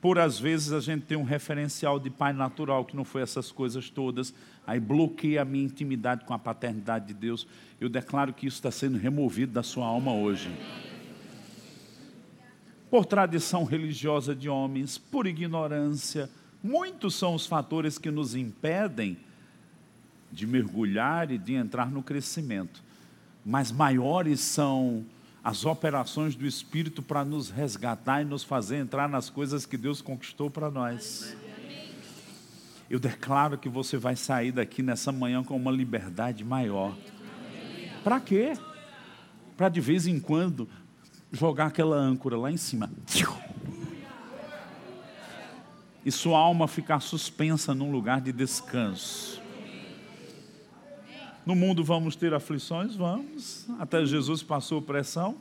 Por 0.00 0.18
às 0.18 0.38
vezes 0.38 0.72
a 0.72 0.80
gente 0.80 1.06
tem 1.06 1.16
um 1.16 1.22
referencial 1.22 1.98
de 1.98 2.10
pai 2.10 2.32
natural 2.32 2.84
que 2.84 2.94
não 2.94 3.04
foi 3.04 3.22
essas 3.22 3.50
coisas 3.50 3.88
todas, 3.88 4.34
aí 4.66 4.78
bloqueia 4.78 5.42
a 5.42 5.44
minha 5.44 5.64
intimidade 5.64 6.24
com 6.24 6.34
a 6.34 6.38
paternidade 6.38 7.06
de 7.06 7.14
Deus. 7.14 7.46
Eu 7.80 7.88
declaro 7.88 8.34
que 8.34 8.46
isso 8.46 8.56
está 8.56 8.70
sendo 8.70 8.98
removido 8.98 9.52
da 9.52 9.62
sua 9.62 9.86
alma 9.86 10.12
hoje 10.12 10.50
por 12.94 13.04
tradição 13.04 13.64
religiosa 13.64 14.36
de 14.36 14.48
homens, 14.48 14.96
por 14.96 15.26
ignorância. 15.26 16.30
Muitos 16.62 17.16
são 17.16 17.34
os 17.34 17.44
fatores 17.44 17.98
que 17.98 18.08
nos 18.08 18.36
impedem 18.36 19.16
de 20.30 20.46
mergulhar 20.46 21.28
e 21.32 21.36
de 21.36 21.54
entrar 21.54 21.90
no 21.90 22.04
crescimento. 22.04 22.80
Mas 23.44 23.72
maiores 23.72 24.38
são 24.38 25.04
as 25.42 25.66
operações 25.66 26.36
do 26.36 26.46
Espírito 26.46 27.02
para 27.02 27.24
nos 27.24 27.50
resgatar 27.50 28.22
e 28.22 28.24
nos 28.24 28.44
fazer 28.44 28.76
entrar 28.76 29.08
nas 29.08 29.28
coisas 29.28 29.66
que 29.66 29.76
Deus 29.76 30.00
conquistou 30.00 30.48
para 30.48 30.70
nós. 30.70 31.36
Eu 32.88 33.00
declaro 33.00 33.58
que 33.58 33.68
você 33.68 33.96
vai 33.96 34.14
sair 34.14 34.52
daqui 34.52 34.84
nessa 34.84 35.10
manhã 35.10 35.42
com 35.42 35.56
uma 35.56 35.72
liberdade 35.72 36.44
maior. 36.44 36.96
Para 38.04 38.20
quê? 38.20 38.52
Para 39.56 39.68
de 39.68 39.80
vez 39.80 40.06
em 40.06 40.20
quando 40.20 40.68
jogar 41.34 41.66
aquela 41.66 41.96
âncora 41.96 42.38
lá 42.38 42.50
em 42.50 42.56
cima. 42.56 42.90
E 46.04 46.12
sua 46.12 46.38
alma 46.38 46.68
ficar 46.68 47.00
suspensa 47.00 47.74
num 47.74 47.90
lugar 47.90 48.20
de 48.20 48.32
descanso. 48.32 49.42
No 51.44 51.54
mundo 51.54 51.84
vamos 51.84 52.14
ter 52.16 52.32
aflições? 52.32 52.94
Vamos. 52.94 53.66
Até 53.78 54.04
Jesus 54.06 54.42
passou 54.42 54.80
pressão. 54.80 55.36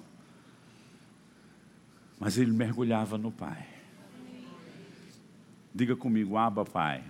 Mas 2.20 2.38
ele 2.38 2.52
mergulhava 2.52 3.18
no 3.18 3.32
Pai. 3.32 3.68
Diga 5.74 5.96
comigo, 5.96 6.38
Abba 6.38 6.66
Pai. 6.66 7.04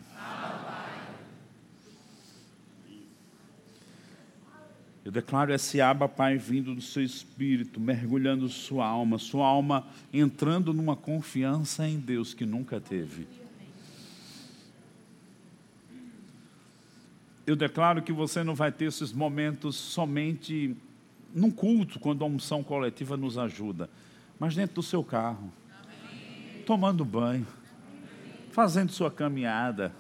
Eu 5.06 5.12
declaro 5.12 5.54
esse 5.54 5.82
aba, 5.82 6.08
Pai, 6.08 6.38
vindo 6.38 6.74
do 6.74 6.82
seu 6.82 7.04
espírito, 7.04 7.78
mergulhando 7.78 8.48
sua 8.48 8.88
alma, 8.88 9.18
sua 9.18 9.46
alma 9.46 9.86
entrando 10.14 10.74
numa 10.74 10.96
confiança 10.96 11.86
em 11.88 12.00
Deus 12.00 12.34
que 12.34 12.46
nunca 12.46 12.80
teve. 12.80 13.28
Eu 17.46 17.58
declaro 17.58 18.02
que 18.02 18.14
você 18.14 18.42
não 18.46 18.56
vai 18.56 18.72
ter 18.72 18.86
esses 18.86 19.12
momentos 19.12 19.76
somente 19.76 20.74
num 21.36 21.52
culto, 21.52 22.00
quando 22.00 22.24
a 22.24 22.28
unção 22.28 22.64
coletiva 22.64 23.18
nos 23.18 23.38
ajuda, 23.38 23.90
mas 24.40 24.56
dentro 24.56 24.76
do 24.76 24.84
seu 24.84 25.04
carro, 25.04 25.52
tomando 26.66 27.04
banho, 27.04 27.46
fazendo 28.52 28.94
sua 28.94 29.12
caminhada, 29.12 29.94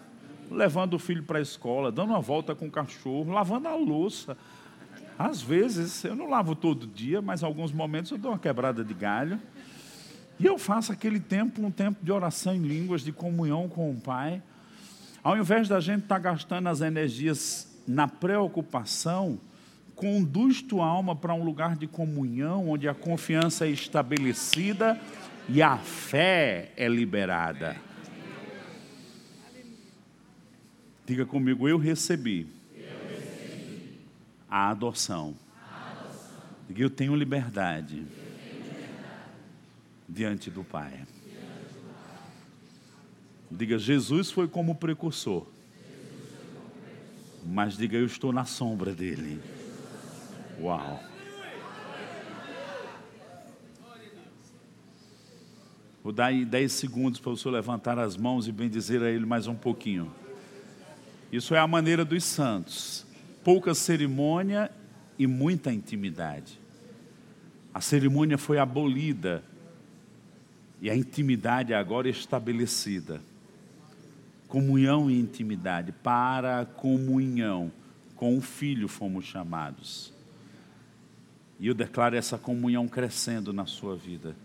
levando 0.49 0.93
o 0.93 0.99
filho 0.99 1.23
para 1.23 1.39
a 1.39 1.41
escola, 1.41 1.91
dando 1.91 2.11
uma 2.11 2.21
volta 2.21 2.55
com 2.55 2.67
o 2.67 2.71
cachorro, 2.71 3.33
lavando 3.33 3.67
a 3.67 3.75
louça 3.75 4.37
às 5.23 5.41
vezes, 5.41 6.03
eu 6.03 6.17
não 6.17 6.29
lavo 6.29 6.53
todo 6.53 6.85
dia, 6.85 7.21
mas 7.21 7.41
em 7.41 7.45
alguns 7.45 7.71
momentos 7.71 8.11
eu 8.11 8.17
dou 8.17 8.31
uma 8.31 8.37
quebrada 8.37 8.83
de 8.83 8.93
galho. 8.93 9.39
E 10.37 10.45
eu 10.45 10.57
faço 10.57 10.91
aquele 10.91 11.17
tempo 11.17 11.65
um 11.65 11.71
tempo 11.71 12.03
de 12.03 12.11
oração 12.11 12.53
em 12.53 12.61
línguas, 12.61 13.03
de 13.03 13.13
comunhão 13.13 13.69
com 13.69 13.89
o 13.89 13.95
Pai. 13.95 14.43
Ao 15.23 15.37
invés 15.37 15.69
da 15.69 15.79
gente 15.79 16.03
estar 16.03 16.15
tá 16.15 16.19
gastando 16.19 16.67
as 16.67 16.81
energias 16.81 17.73
na 17.87 18.05
preocupação, 18.05 19.39
conduz 19.95 20.61
tua 20.61 20.85
alma 20.85 21.15
para 21.15 21.33
um 21.33 21.45
lugar 21.45 21.77
de 21.77 21.87
comunhão, 21.87 22.69
onde 22.69 22.89
a 22.89 22.93
confiança 22.93 23.65
é 23.65 23.69
estabelecida 23.69 24.99
e 25.47 25.61
a 25.61 25.77
fé 25.77 26.73
é 26.75 26.89
liberada. 26.89 27.77
Diga 31.05 31.25
comigo, 31.25 31.65
eu 31.69 31.77
recebi 31.77 32.45
a 34.53 34.69
adoção. 34.69 35.33
Eu 36.77 36.87
tenho 36.87 37.15
liberdade, 37.15 38.05
diante 40.07 40.51
do 40.51 40.63
Pai. 40.63 41.07
Diga, 43.49 43.79
Jesus 43.79 44.29
foi 44.29 44.47
como 44.47 44.75
precursor 44.75 45.47
Mas 47.43 47.75
diga, 47.75 47.97
eu 47.97 48.05
estou 48.05 48.31
na 48.31 48.45
sombra 48.45 48.93
dele. 48.93 49.41
Uau. 50.61 51.03
Vou 56.03 56.13
dar 56.13 56.27
aí 56.27 56.45
10 56.45 56.71
segundos 56.71 57.19
para 57.19 57.31
o 57.31 57.37
senhor 57.37 57.55
levantar 57.55 57.97
as 57.97 58.15
mãos 58.15 58.47
e 58.47 58.51
bendizer 58.51 59.01
a 59.01 59.09
ele 59.09 59.25
mais 59.25 59.47
um 59.47 59.55
pouquinho. 59.55 60.13
Isso 61.31 61.55
é 61.55 61.59
a 61.59 61.65
maneira 61.65 62.05
dos 62.05 62.23
santos. 62.23 63.12
Pouca 63.43 63.73
cerimônia 63.75 64.71
e 65.17 65.27
muita 65.27 65.71
intimidade. 65.71 66.59
A 67.73 67.81
cerimônia 67.81 68.37
foi 68.37 68.57
abolida 68.57 69.43
e 70.81 70.89
a 70.89 70.95
intimidade 70.95 71.73
agora 71.73 72.09
estabelecida. 72.09 73.21
Comunhão 74.47 75.09
e 75.09 75.19
intimidade. 75.19 75.91
Para 75.91 76.61
a 76.61 76.65
comunhão 76.65 77.71
com 78.15 78.37
o 78.37 78.41
Filho 78.41 78.87
fomos 78.87 79.25
chamados. 79.25 80.13
E 81.59 81.67
eu 81.67 81.73
declaro 81.73 82.15
essa 82.15 82.37
comunhão 82.37 82.87
crescendo 82.87 83.51
na 83.51 83.65
sua 83.65 83.95
vida. 83.95 84.35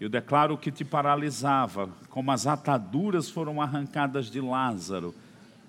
Eu 0.00 0.08
declaro 0.08 0.58
que 0.58 0.70
te 0.70 0.84
paralisava, 0.84 1.88
como 2.10 2.30
as 2.30 2.46
ataduras 2.46 3.30
foram 3.30 3.60
arrancadas 3.60 4.26
de 4.30 4.40
Lázaro, 4.40 5.14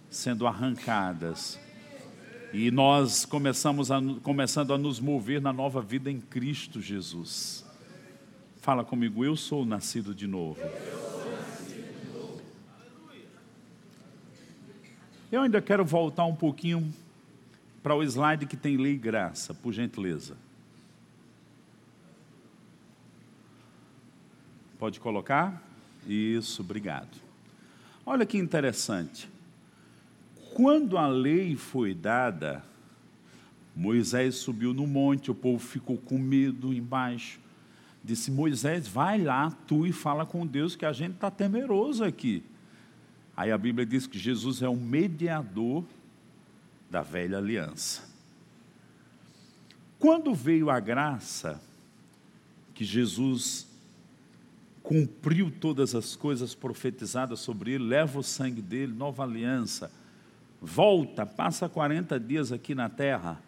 sendo 0.09 0.47
arrancadas. 0.47 1.59
E 2.53 2.71
nós 2.71 3.25
começamos 3.25 3.91
a, 3.91 4.01
começando 4.23 4.73
a 4.73 4.77
nos 4.77 4.99
mover 4.99 5.41
na 5.41 5.51
nova 5.51 5.81
vida 5.81 6.09
em 6.09 6.19
Cristo 6.19 6.81
Jesus. 6.81 7.65
Fala 8.61 8.83
comigo, 8.83 9.23
eu 9.23 9.35
sou 9.35 9.65
nascido 9.65 10.15
de 10.15 10.25
novo. 10.25 10.59
Eu 15.31 15.41
ainda 15.41 15.61
quero 15.61 15.83
voltar 15.83 16.25
um 16.25 16.35
pouquinho 16.35 16.93
para 17.83 17.93
o 17.93 18.01
slide 18.01 18.45
que 18.45 18.57
tem 18.57 18.77
lei 18.77 18.93
e 18.93 18.97
graça, 18.97 19.53
por 19.53 19.73
gentileza. 19.73 20.37
Pode 24.79 24.99
colocar? 24.99 25.61
Isso, 26.07 26.61
obrigado. 26.61 27.17
Olha 28.05 28.25
que 28.25 28.37
interessante. 28.37 29.29
Quando 30.55 30.97
a 30.97 31.05
lei 31.05 31.57
foi 31.57 31.93
dada, 31.93 32.63
Moisés 33.75 34.35
subiu 34.35 34.73
no 34.73 34.87
monte, 34.87 35.29
o 35.29 35.35
povo 35.35 35.59
ficou 35.59 35.97
com 35.97 36.17
medo 36.17 36.73
embaixo. 36.73 37.41
Disse: 38.01 38.31
Moisés, 38.31 38.87
vai 38.87 39.21
lá, 39.21 39.51
tu 39.67 39.85
e 39.85 39.91
fala 39.91 40.25
com 40.25 40.47
Deus, 40.47 40.73
que 40.73 40.85
a 40.85 40.93
gente 40.93 41.15
está 41.15 41.29
temeroso 41.29 42.05
aqui. 42.05 42.41
Aí 43.35 43.51
a 43.51 43.57
Bíblia 43.57 43.85
diz 43.85 44.07
que 44.07 44.17
Jesus 44.17 44.61
é 44.61 44.69
o 44.69 44.77
mediador 44.77 45.83
da 46.89 47.01
velha 47.01 47.37
aliança. 47.37 48.09
Quando 49.99 50.33
veio 50.33 50.69
a 50.69 50.79
graça, 50.79 51.61
que 52.73 52.85
Jesus 52.85 53.67
cumpriu 54.81 55.51
todas 55.51 55.93
as 55.93 56.15
coisas 56.15 56.55
profetizadas 56.55 57.41
sobre 57.41 57.71
ele, 57.73 57.83
leva 57.83 58.19
o 58.19 58.23
sangue 58.23 58.61
dele, 58.61 58.93
nova 58.93 59.23
aliança, 59.23 59.91
volta, 60.65 61.25
passa 61.25 61.69
40 61.69 62.19
dias 62.19 62.51
aqui 62.51 62.73
na 62.73 62.89
terra. 62.89 63.41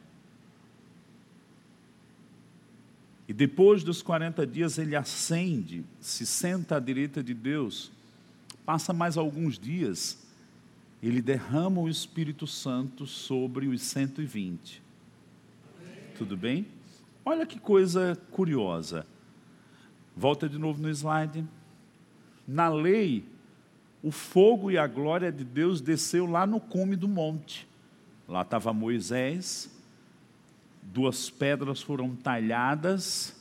E 3.28 3.34
depois 3.34 3.84
dos 3.84 4.02
40 4.02 4.46
dias 4.46 4.78
ele 4.78 4.96
ascende, 4.96 5.84
se 6.00 6.26
senta 6.26 6.78
à 6.78 6.80
direita 6.80 7.22
de 7.22 7.34
Deus, 7.34 7.92
passa 8.66 8.94
mais 8.94 9.18
alguns 9.18 9.60
dias, 9.60 10.26
ele 11.02 11.22
derrama 11.22 11.82
o 11.82 11.90
Espírito 11.90 12.48
Santo 12.48 13.06
sobre 13.06 13.68
os 13.68 13.82
120. 13.82 14.82
Tudo 16.18 16.38
bem? 16.38 16.68
Olha 17.26 17.46
que 17.46 17.60
coisa 17.60 18.18
curiosa. 18.32 19.06
Volta 20.16 20.48
de 20.48 20.58
novo 20.58 20.82
no 20.82 20.90
slide. 20.90 21.44
Na 22.48 22.70
lei, 22.70 23.26
o 24.02 24.12
fogo 24.12 24.70
e 24.70 24.78
a 24.78 24.88
glória 24.88 25.32
de 25.32 25.44
Deus 25.44 25.82
desceu 25.82 26.26
lá 26.26 26.46
no 26.46 26.60
cume 26.60 26.96
do 26.96 27.08
monte. 27.08 27.68
Lá 28.28 28.42
estava 28.42 28.74
Moisés, 28.74 29.70
duas 30.82 31.30
pedras 31.30 31.82
foram 31.82 32.16
talhadas, 32.16 33.36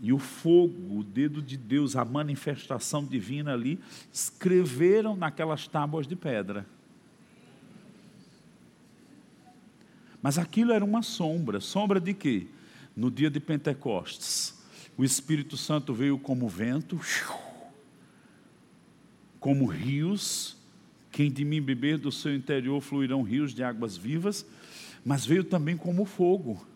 e 0.00 0.12
o 0.12 0.18
fogo, 0.18 0.98
o 0.98 1.02
dedo 1.02 1.40
de 1.40 1.56
Deus, 1.56 1.96
a 1.96 2.04
manifestação 2.04 3.04
divina 3.04 3.54
ali, 3.54 3.80
escreveram 4.12 5.16
naquelas 5.16 5.66
tábuas 5.66 6.06
de 6.06 6.14
pedra. 6.14 6.66
Mas 10.20 10.38
aquilo 10.38 10.72
era 10.72 10.84
uma 10.84 11.02
sombra. 11.02 11.60
Sombra 11.60 11.98
de 11.98 12.12
quê? 12.12 12.46
No 12.94 13.10
dia 13.10 13.30
de 13.30 13.40
Pentecostes 13.40 14.56
o 14.96 15.04
Espírito 15.04 15.56
Santo 15.56 15.92
veio 15.92 16.18
como 16.18 16.48
vento, 16.48 16.98
como 19.46 19.64
rios. 19.66 20.56
Quem 21.12 21.30
de 21.30 21.44
mim 21.44 21.62
beber 21.62 21.98
do 21.98 22.10
seu 22.10 22.34
interior 22.34 22.80
fluirão 22.80 23.22
rios 23.22 23.54
de 23.54 23.62
águas 23.62 23.96
vivas, 23.96 24.44
mas 25.04 25.24
veio 25.24 25.44
também 25.44 25.76
como 25.76 26.04
fogo. 26.04 26.66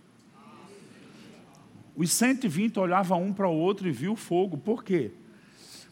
Os 1.96 2.12
120 2.12 2.78
olhavam 2.78 3.24
um 3.24 3.32
para 3.32 3.48
o 3.48 3.56
outro 3.56 3.88
e 3.88 3.90
viu 3.90 4.14
fogo. 4.14 4.56
Por 4.56 4.84
quê? 4.84 5.10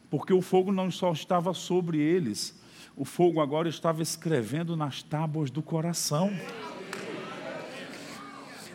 Porque 0.09 0.33
o 0.33 0.41
fogo 0.41 0.71
não 0.71 0.89
só 0.89 1.11
estava 1.11 1.53
sobre 1.53 1.99
eles, 1.99 2.57
o 2.95 3.05
fogo 3.05 3.41
agora 3.41 3.69
estava 3.69 4.01
escrevendo 4.01 4.77
nas 4.77 5.03
tábuas 5.03 5.51
do 5.51 5.61
coração. 5.61 6.31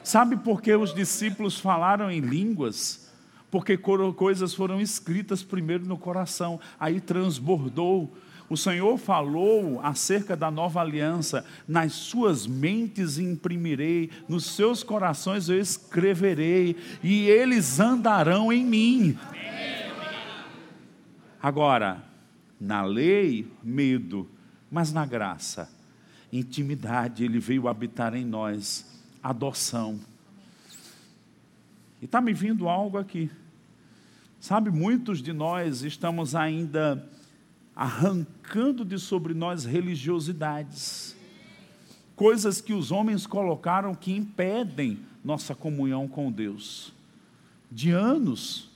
Sabe 0.04 0.36
por 0.36 0.62
que 0.62 0.76
os 0.76 0.94
discípulos 0.94 1.58
falaram 1.58 2.12
em 2.12 2.20
línguas? 2.20 3.03
Porque 3.54 3.78
coisas 3.78 4.52
foram 4.56 4.82
escritas 4.82 5.44
primeiro 5.44 5.86
no 5.86 5.96
coração, 5.96 6.60
aí 6.80 7.00
transbordou. 7.00 8.12
O 8.50 8.58
Senhor 8.58 8.98
falou 8.98 9.80
acerca 9.84 10.36
da 10.36 10.50
nova 10.50 10.82
aliança, 10.82 11.46
nas 11.68 11.94
suas 11.94 12.48
mentes 12.48 13.20
imprimirei, 13.20 14.10
nos 14.28 14.46
seus 14.56 14.82
corações 14.82 15.50
eu 15.50 15.60
escreverei, 15.60 16.76
e 17.04 17.30
eles 17.30 17.80
andarão 17.80 18.52
em 18.52 18.66
mim. 18.66 19.20
Agora, 21.40 22.04
na 22.60 22.82
lei, 22.82 23.48
medo, 23.62 24.28
mas 24.72 24.92
na 24.92 25.06
graça, 25.06 25.70
intimidade, 26.32 27.24
Ele 27.24 27.38
veio 27.38 27.68
habitar 27.68 28.16
em 28.16 28.26
nós, 28.26 29.00
adoção. 29.22 30.00
E 32.02 32.06
está 32.06 32.20
me 32.20 32.34
vindo 32.34 32.68
algo 32.68 32.98
aqui. 32.98 33.30
Sabe, 34.44 34.70
muitos 34.70 35.22
de 35.22 35.32
nós 35.32 35.84
estamos 35.84 36.36
ainda 36.36 37.10
arrancando 37.74 38.84
de 38.84 39.00
sobre 39.00 39.34
nós 39.34 39.64
religiosidades, 39.64 41.16
coisas 42.14 42.60
que 42.60 42.74
os 42.74 42.92
homens 42.92 43.26
colocaram 43.26 43.96
que 43.96 44.12
impedem 44.12 45.00
nossa 45.24 45.56
comunhão 45.56 46.10
com 46.10 46.30
Deus. 46.30 46.94
De 47.72 47.92
anos, 47.92 48.70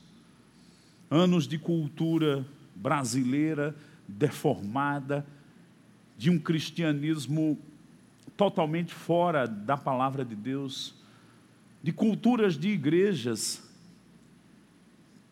anos 1.11 1.45
de 1.45 1.57
cultura 1.59 2.47
brasileira 2.73 3.75
deformada, 4.07 5.27
de 6.17 6.29
um 6.29 6.39
cristianismo 6.39 7.59
totalmente 8.37 8.93
fora 8.93 9.45
da 9.45 9.75
palavra 9.75 10.23
de 10.23 10.33
Deus, 10.33 10.95
de 11.83 11.91
culturas 11.91 12.57
de 12.57 12.69
igrejas 12.69 13.66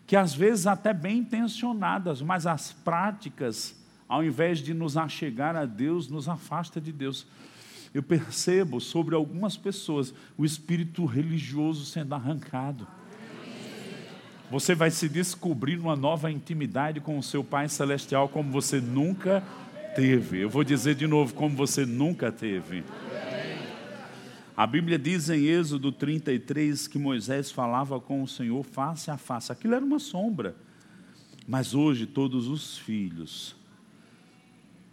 que 0.07 0.15
às 0.15 0.33
vezes 0.33 0.67
até 0.67 0.93
bem 0.93 1.19
intencionadas, 1.19 2.21
mas 2.21 2.45
as 2.45 2.71
práticas, 2.71 3.75
ao 4.07 4.23
invés 4.23 4.59
de 4.59 4.73
nos 4.73 4.97
achegar 4.97 5.55
a 5.55 5.65
Deus, 5.65 6.09
nos 6.09 6.29
afasta 6.29 6.79
de 6.79 6.91
Deus. 6.91 7.25
Eu 7.93 8.03
percebo 8.03 8.79
sobre 8.79 9.15
algumas 9.15 9.55
pessoas 9.57 10.13
o 10.37 10.45
espírito 10.45 11.05
religioso 11.05 11.85
sendo 11.85 12.13
arrancado. 12.13 12.85
Você 14.51 14.75
vai 14.75 14.91
se 14.91 15.09
descobrir 15.09 15.79
uma 15.79 15.95
nova 15.95 16.31
intimidade 16.31 16.99
com 16.99 17.17
o 17.17 17.23
seu 17.23 17.43
Pai 17.43 17.67
Celestial 17.67 18.29
como 18.29 18.51
você 18.51 18.79
nunca 18.79 19.43
teve. 19.95 20.39
Eu 20.39 20.49
vou 20.49 20.63
dizer 20.63 20.93
de 20.93 21.07
novo, 21.07 21.33
como 21.33 21.55
você 21.55 21.85
nunca 21.85 22.31
teve. 22.31 22.83
A 24.57 24.65
Bíblia 24.65 24.97
diz 24.97 25.29
em 25.29 25.43
Êxodo 25.47 25.91
33 25.91 26.87
que 26.87 26.97
Moisés 26.97 27.51
falava 27.51 27.99
com 27.99 28.23
o 28.23 28.27
Senhor 28.27 28.63
face 28.63 29.11
a 29.11 29.17
face. 29.17 29.51
Aquilo 29.51 29.75
era 29.75 29.83
uma 29.83 29.99
sombra. 29.99 30.55
Mas 31.45 31.75
hoje 31.75 32.05
todos 32.05 32.47
os 32.47 32.77
filhos 32.77 33.53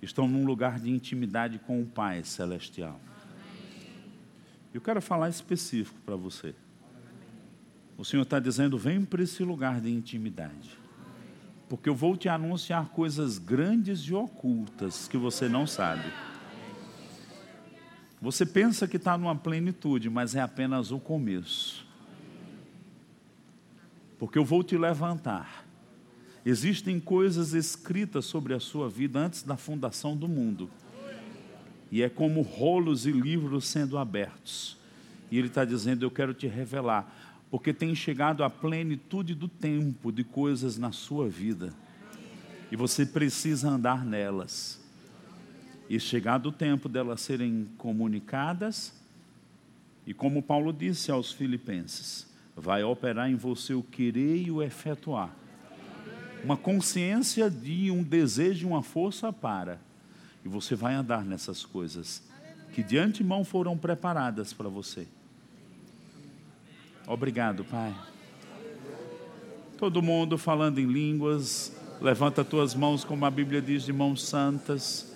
estão 0.03 0.27
num 0.27 0.45
lugar 0.45 0.81
de 0.81 0.91
intimidade 0.91 1.61
com 1.61 1.81
o 1.81 1.87
Pai 1.87 2.25
Celestial. 2.25 3.01
Eu 4.75 4.81
quero 4.81 5.01
falar 5.01 5.29
específico 5.29 5.99
para 6.05 6.17
você. 6.17 6.57
O 7.97 8.05
Senhor 8.05 8.23
está 8.23 8.41
dizendo: 8.41 8.77
vem 8.77 9.05
para 9.05 9.23
esse 9.23 9.45
lugar 9.45 9.81
de 9.81 9.91
intimidade. 9.91 10.77
Porque 11.69 11.89
eu 11.89 11.95
vou 11.95 12.17
te 12.17 12.29
anunciar 12.29 12.89
coisas 12.89 13.39
grandes 13.39 14.01
e 14.01 14.13
ocultas 14.13 15.07
que 15.07 15.17
você 15.17 15.49
não 15.49 15.67
sabe. 15.69 16.05
Você 18.23 18.47
pensa 18.47 18.87
que 18.87 18.99
está 18.99 19.19
numa 19.19 19.35
plenitude, 19.35 20.09
mas 20.09 20.37
é 20.37 20.41
apenas 20.41 20.93
o 20.93 21.01
começo. 21.01 21.85
Porque 24.17 24.39
eu 24.39 24.45
vou 24.45 24.63
te 24.63 24.79
levantar. 24.79 25.67
Existem 26.47 27.01
coisas 27.01 27.53
escritas 27.53 28.25
sobre 28.25 28.55
a 28.55 28.61
sua 28.61 28.89
vida 28.89 29.19
antes 29.19 29.43
da 29.43 29.57
fundação 29.57 30.17
do 30.17 30.29
mundo. 30.29 30.71
E 31.91 32.01
é 32.01 32.09
como 32.09 32.43
rolos 32.43 33.07
e 33.07 33.11
livros 33.11 33.67
sendo 33.67 33.99
abertos. 33.99 34.79
E 35.29 35.37
Ele 35.37 35.49
está 35.49 35.65
dizendo: 35.65 36.05
Eu 36.05 36.11
quero 36.11 36.33
te 36.33 36.47
revelar 36.47 37.13
porque 37.51 37.75
tem 37.75 37.93
chegado 37.93 38.45
a 38.45 38.49
plenitude 38.49 39.35
do 39.35 39.49
tempo 39.49 40.13
de 40.13 40.23
coisas 40.23 40.79
na 40.79 40.93
sua 40.93 41.29
vida. 41.29 41.75
E 42.71 42.77
você 42.77 43.05
precisa 43.05 43.69
andar 43.69 44.05
nelas. 44.05 44.82
E 45.89 45.99
chegado 46.01 46.49
o 46.49 46.53
tempo 46.53 46.89
delas 46.89 47.21
serem 47.21 47.69
comunicadas, 47.77 48.95
e 50.07 50.15
como 50.15 50.43
Paulo 50.43 50.73
disse 50.73 51.11
aos 51.11 51.33
filipenses, 51.33 52.27
vai 52.57 52.83
operar 52.83 53.31
em 53.31 53.37
você 53.37 53.75
o 53.75 53.83
querer 53.83 54.47
e 54.47 54.51
o 54.51 54.63
efetuar. 54.63 55.35
Uma 56.43 56.57
consciência 56.57 57.49
de 57.49 57.91
um 57.91 58.03
desejo 58.03 58.67
e 58.67 58.71
uma 58.71 58.83
força 58.83 59.33
para. 59.33 59.81
E 60.45 60.49
você 60.49 60.75
vai 60.75 60.95
andar 60.95 61.25
nessas 61.25 61.65
coisas 61.65 62.23
que 62.73 62.83
de 62.83 62.99
antemão 62.99 63.45
foram 63.45 63.77
preparadas 63.77 64.53
para 64.53 64.69
você. 64.69 65.07
Obrigado, 67.07 67.65
Pai. 67.65 67.95
Todo 69.77 70.01
mundo 70.01 70.39
falando 70.39 70.79
em 70.79 70.87
línguas, 70.87 71.77
levanta 72.01 72.45
tuas 72.45 72.75
mãos, 72.75 73.05
como 73.05 73.27
a 73.27 73.31
Bíblia 73.31 73.61
diz, 73.61 73.85
de 73.85 73.93
mãos 73.93 74.25
santas. 74.25 75.12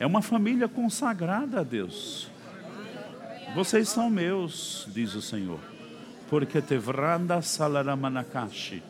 É 0.00 0.06
uma 0.06 0.20
família 0.20 0.66
consagrada 0.66 1.60
a 1.60 1.62
Deus. 1.62 2.28
Vocês 3.54 3.88
são 3.88 4.10
meus, 4.10 4.88
diz 4.92 5.14
o 5.14 5.22
Senhor. 5.22 5.60
Porque 6.28 6.60
te 6.60 6.76
vranda 6.76 7.40
salaramanakashi. 7.40 8.82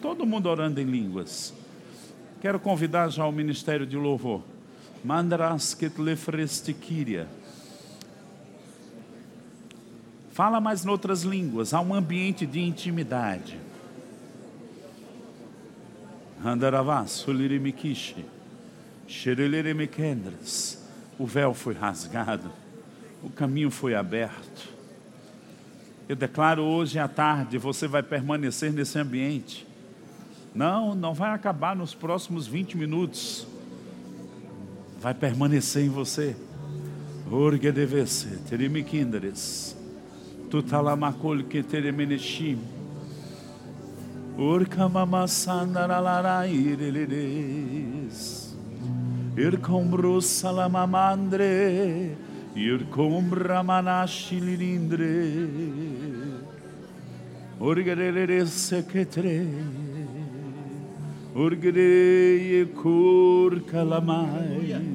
Todo 0.00 0.24
mundo 0.24 0.48
orando 0.48 0.80
em 0.80 0.84
línguas. 0.84 1.52
Quero 2.40 2.60
convidar 2.60 3.08
já 3.08 3.26
o 3.26 3.32
ministério 3.32 3.86
de 3.86 3.96
louvor. 3.96 4.53
Fala 10.32 10.62
mais 10.62 10.82
noutras 10.82 11.22
línguas, 11.22 11.74
há 11.74 11.80
um 11.80 11.94
ambiente 11.94 12.46
de 12.46 12.58
intimidade. 12.60 13.60
O 21.18 21.26
véu 21.26 21.52
foi 21.52 21.74
rasgado, 21.74 22.50
o 23.22 23.28
caminho 23.28 23.70
foi 23.70 23.94
aberto. 23.94 24.72
Eu 26.08 26.16
declaro 26.16 26.62
hoje 26.62 26.98
à 26.98 27.06
tarde, 27.06 27.58
você 27.58 27.86
vai 27.86 28.02
permanecer 28.02 28.72
nesse 28.72 28.98
ambiente. 28.98 29.66
Não, 30.54 30.94
não 30.94 31.12
vai 31.12 31.30
acabar 31.30 31.76
nos 31.76 31.94
próximos 31.94 32.46
20 32.46 32.76
minutos. 32.78 33.46
Vai 35.04 35.12
permanecer 35.12 35.84
em 35.84 35.90
você. 35.90 36.34
Orgue 37.30 37.70
devesse, 37.70 38.38
terimikinderes. 38.48 39.76
Tutalamacol 40.48 41.42
que 41.42 41.62
teremeneshim. 41.62 42.58
Urka 44.38 44.88
mamasandaralarai 44.88 46.54
irelides. 46.54 48.56
Irkombru 49.36 50.22
salamamandre. 50.22 52.16
Irkom 52.56 53.34
ramanashi 53.34 54.38
lindre 54.38 55.48
Orgerere 57.58 58.46
seketre 58.46 59.44
Orgere 61.34 62.70
kur 62.80 63.58
kalamai 63.66 64.93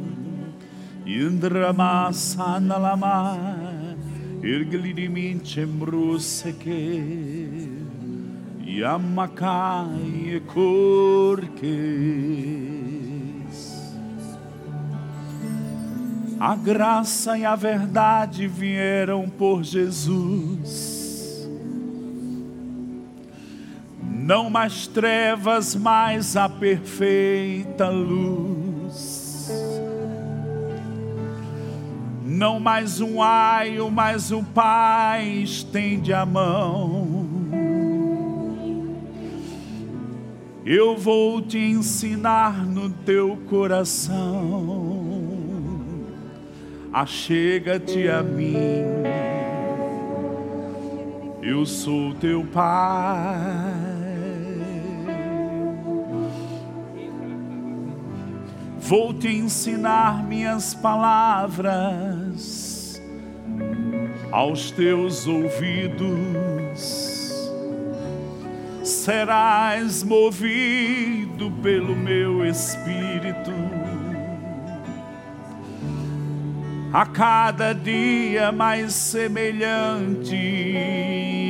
Indrama 1.10 2.14
sanalama 2.14 3.36
Irglidimin 4.44 5.40
chemru 5.44 6.20
seke 6.20 7.02
Yamakai 8.64 10.40
kurke 10.46 11.80
A 16.40 16.56
graça 16.56 17.38
e 17.40 17.44
a 17.44 17.56
verdade 17.56 18.48
vieram 18.48 19.28
por 19.28 19.64
Jesus. 19.64 21.50
Não 24.02 24.50
mais 24.50 24.88
trevas, 24.88 25.76
mas 25.76 26.38
a 26.38 26.48
perfeita 26.48 27.90
luz. 27.90 28.69
Não 32.40 32.58
mais 32.58 33.02
um 33.02 33.22
aio, 33.22 33.92
mas 33.92 34.32
o 34.32 34.42
Pai 34.42 35.28
estende 35.28 36.14
a 36.14 36.26
mão. 36.26 37.28
Eu 40.66 40.96
vou 40.96 41.42
te 41.42 41.58
ensinar 41.58 42.66
no 42.66 42.90
teu 42.90 43.38
coração 43.50 45.10
achega-te 46.94 48.08
a 48.08 48.24
mim. 48.24 48.56
Eu 51.42 51.66
sou 51.66 52.14
teu 52.14 52.46
Pai. 52.46 54.00
Vou 58.80 59.14
te 59.14 59.28
ensinar 59.28 60.24
minhas 60.24 60.74
palavras 60.74 62.29
aos 64.32 64.72
teus 64.72 65.28
ouvidos. 65.28 66.80
Serás 68.84 70.04
movido 70.04 71.52
pelo 71.62 71.96
meu 71.96 72.46
espírito 72.46 73.52
a 76.92 77.06
cada 77.06 77.74
dia 77.74 78.52
mais 78.52 78.94
semelhante 78.94 80.34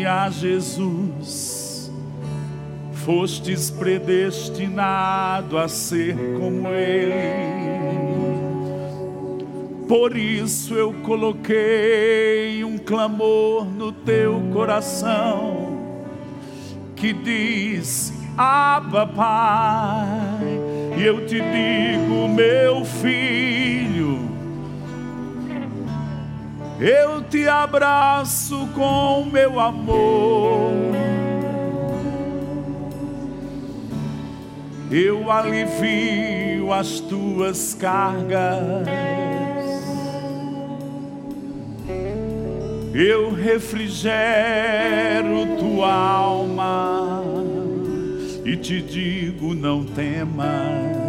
a 0.06 0.30
Jesus. 0.30 1.90
Fostes 2.92 3.72
predestinado 3.72 5.58
a 5.58 5.68
ser 5.70 6.16
como 6.38 6.68
Ele. 6.68 8.09
Por 9.90 10.16
isso 10.16 10.74
eu 10.74 10.94
coloquei 11.04 12.64
um 12.64 12.78
clamor 12.78 13.66
no 13.66 13.92
teu 13.92 14.40
coração 14.54 15.80
que 16.96 17.12
diz: 17.12 18.14
Abba, 18.38 19.06
Pai. 19.06 20.60
E 20.98 21.04
eu 21.04 21.26
te 21.26 21.42
digo, 21.42 22.30
meu 22.30 22.86
filho 22.86 24.30
eu 26.80 27.22
te 27.22 27.46
abraço 27.46 28.70
com 28.74 29.26
meu 29.26 29.60
amor. 29.60 30.72
Eu 34.90 35.30
alivio 35.30 36.72
as 36.72 37.02
tuas 37.02 37.74
cargas. 37.74 38.88
Eu 42.94 43.32
refrigero 43.32 44.10
tua 45.60 45.94
alma 45.94 47.24
e 48.44 48.56
te 48.58 48.82
digo: 48.82 49.54
não 49.54 49.84
temas. 49.86 51.09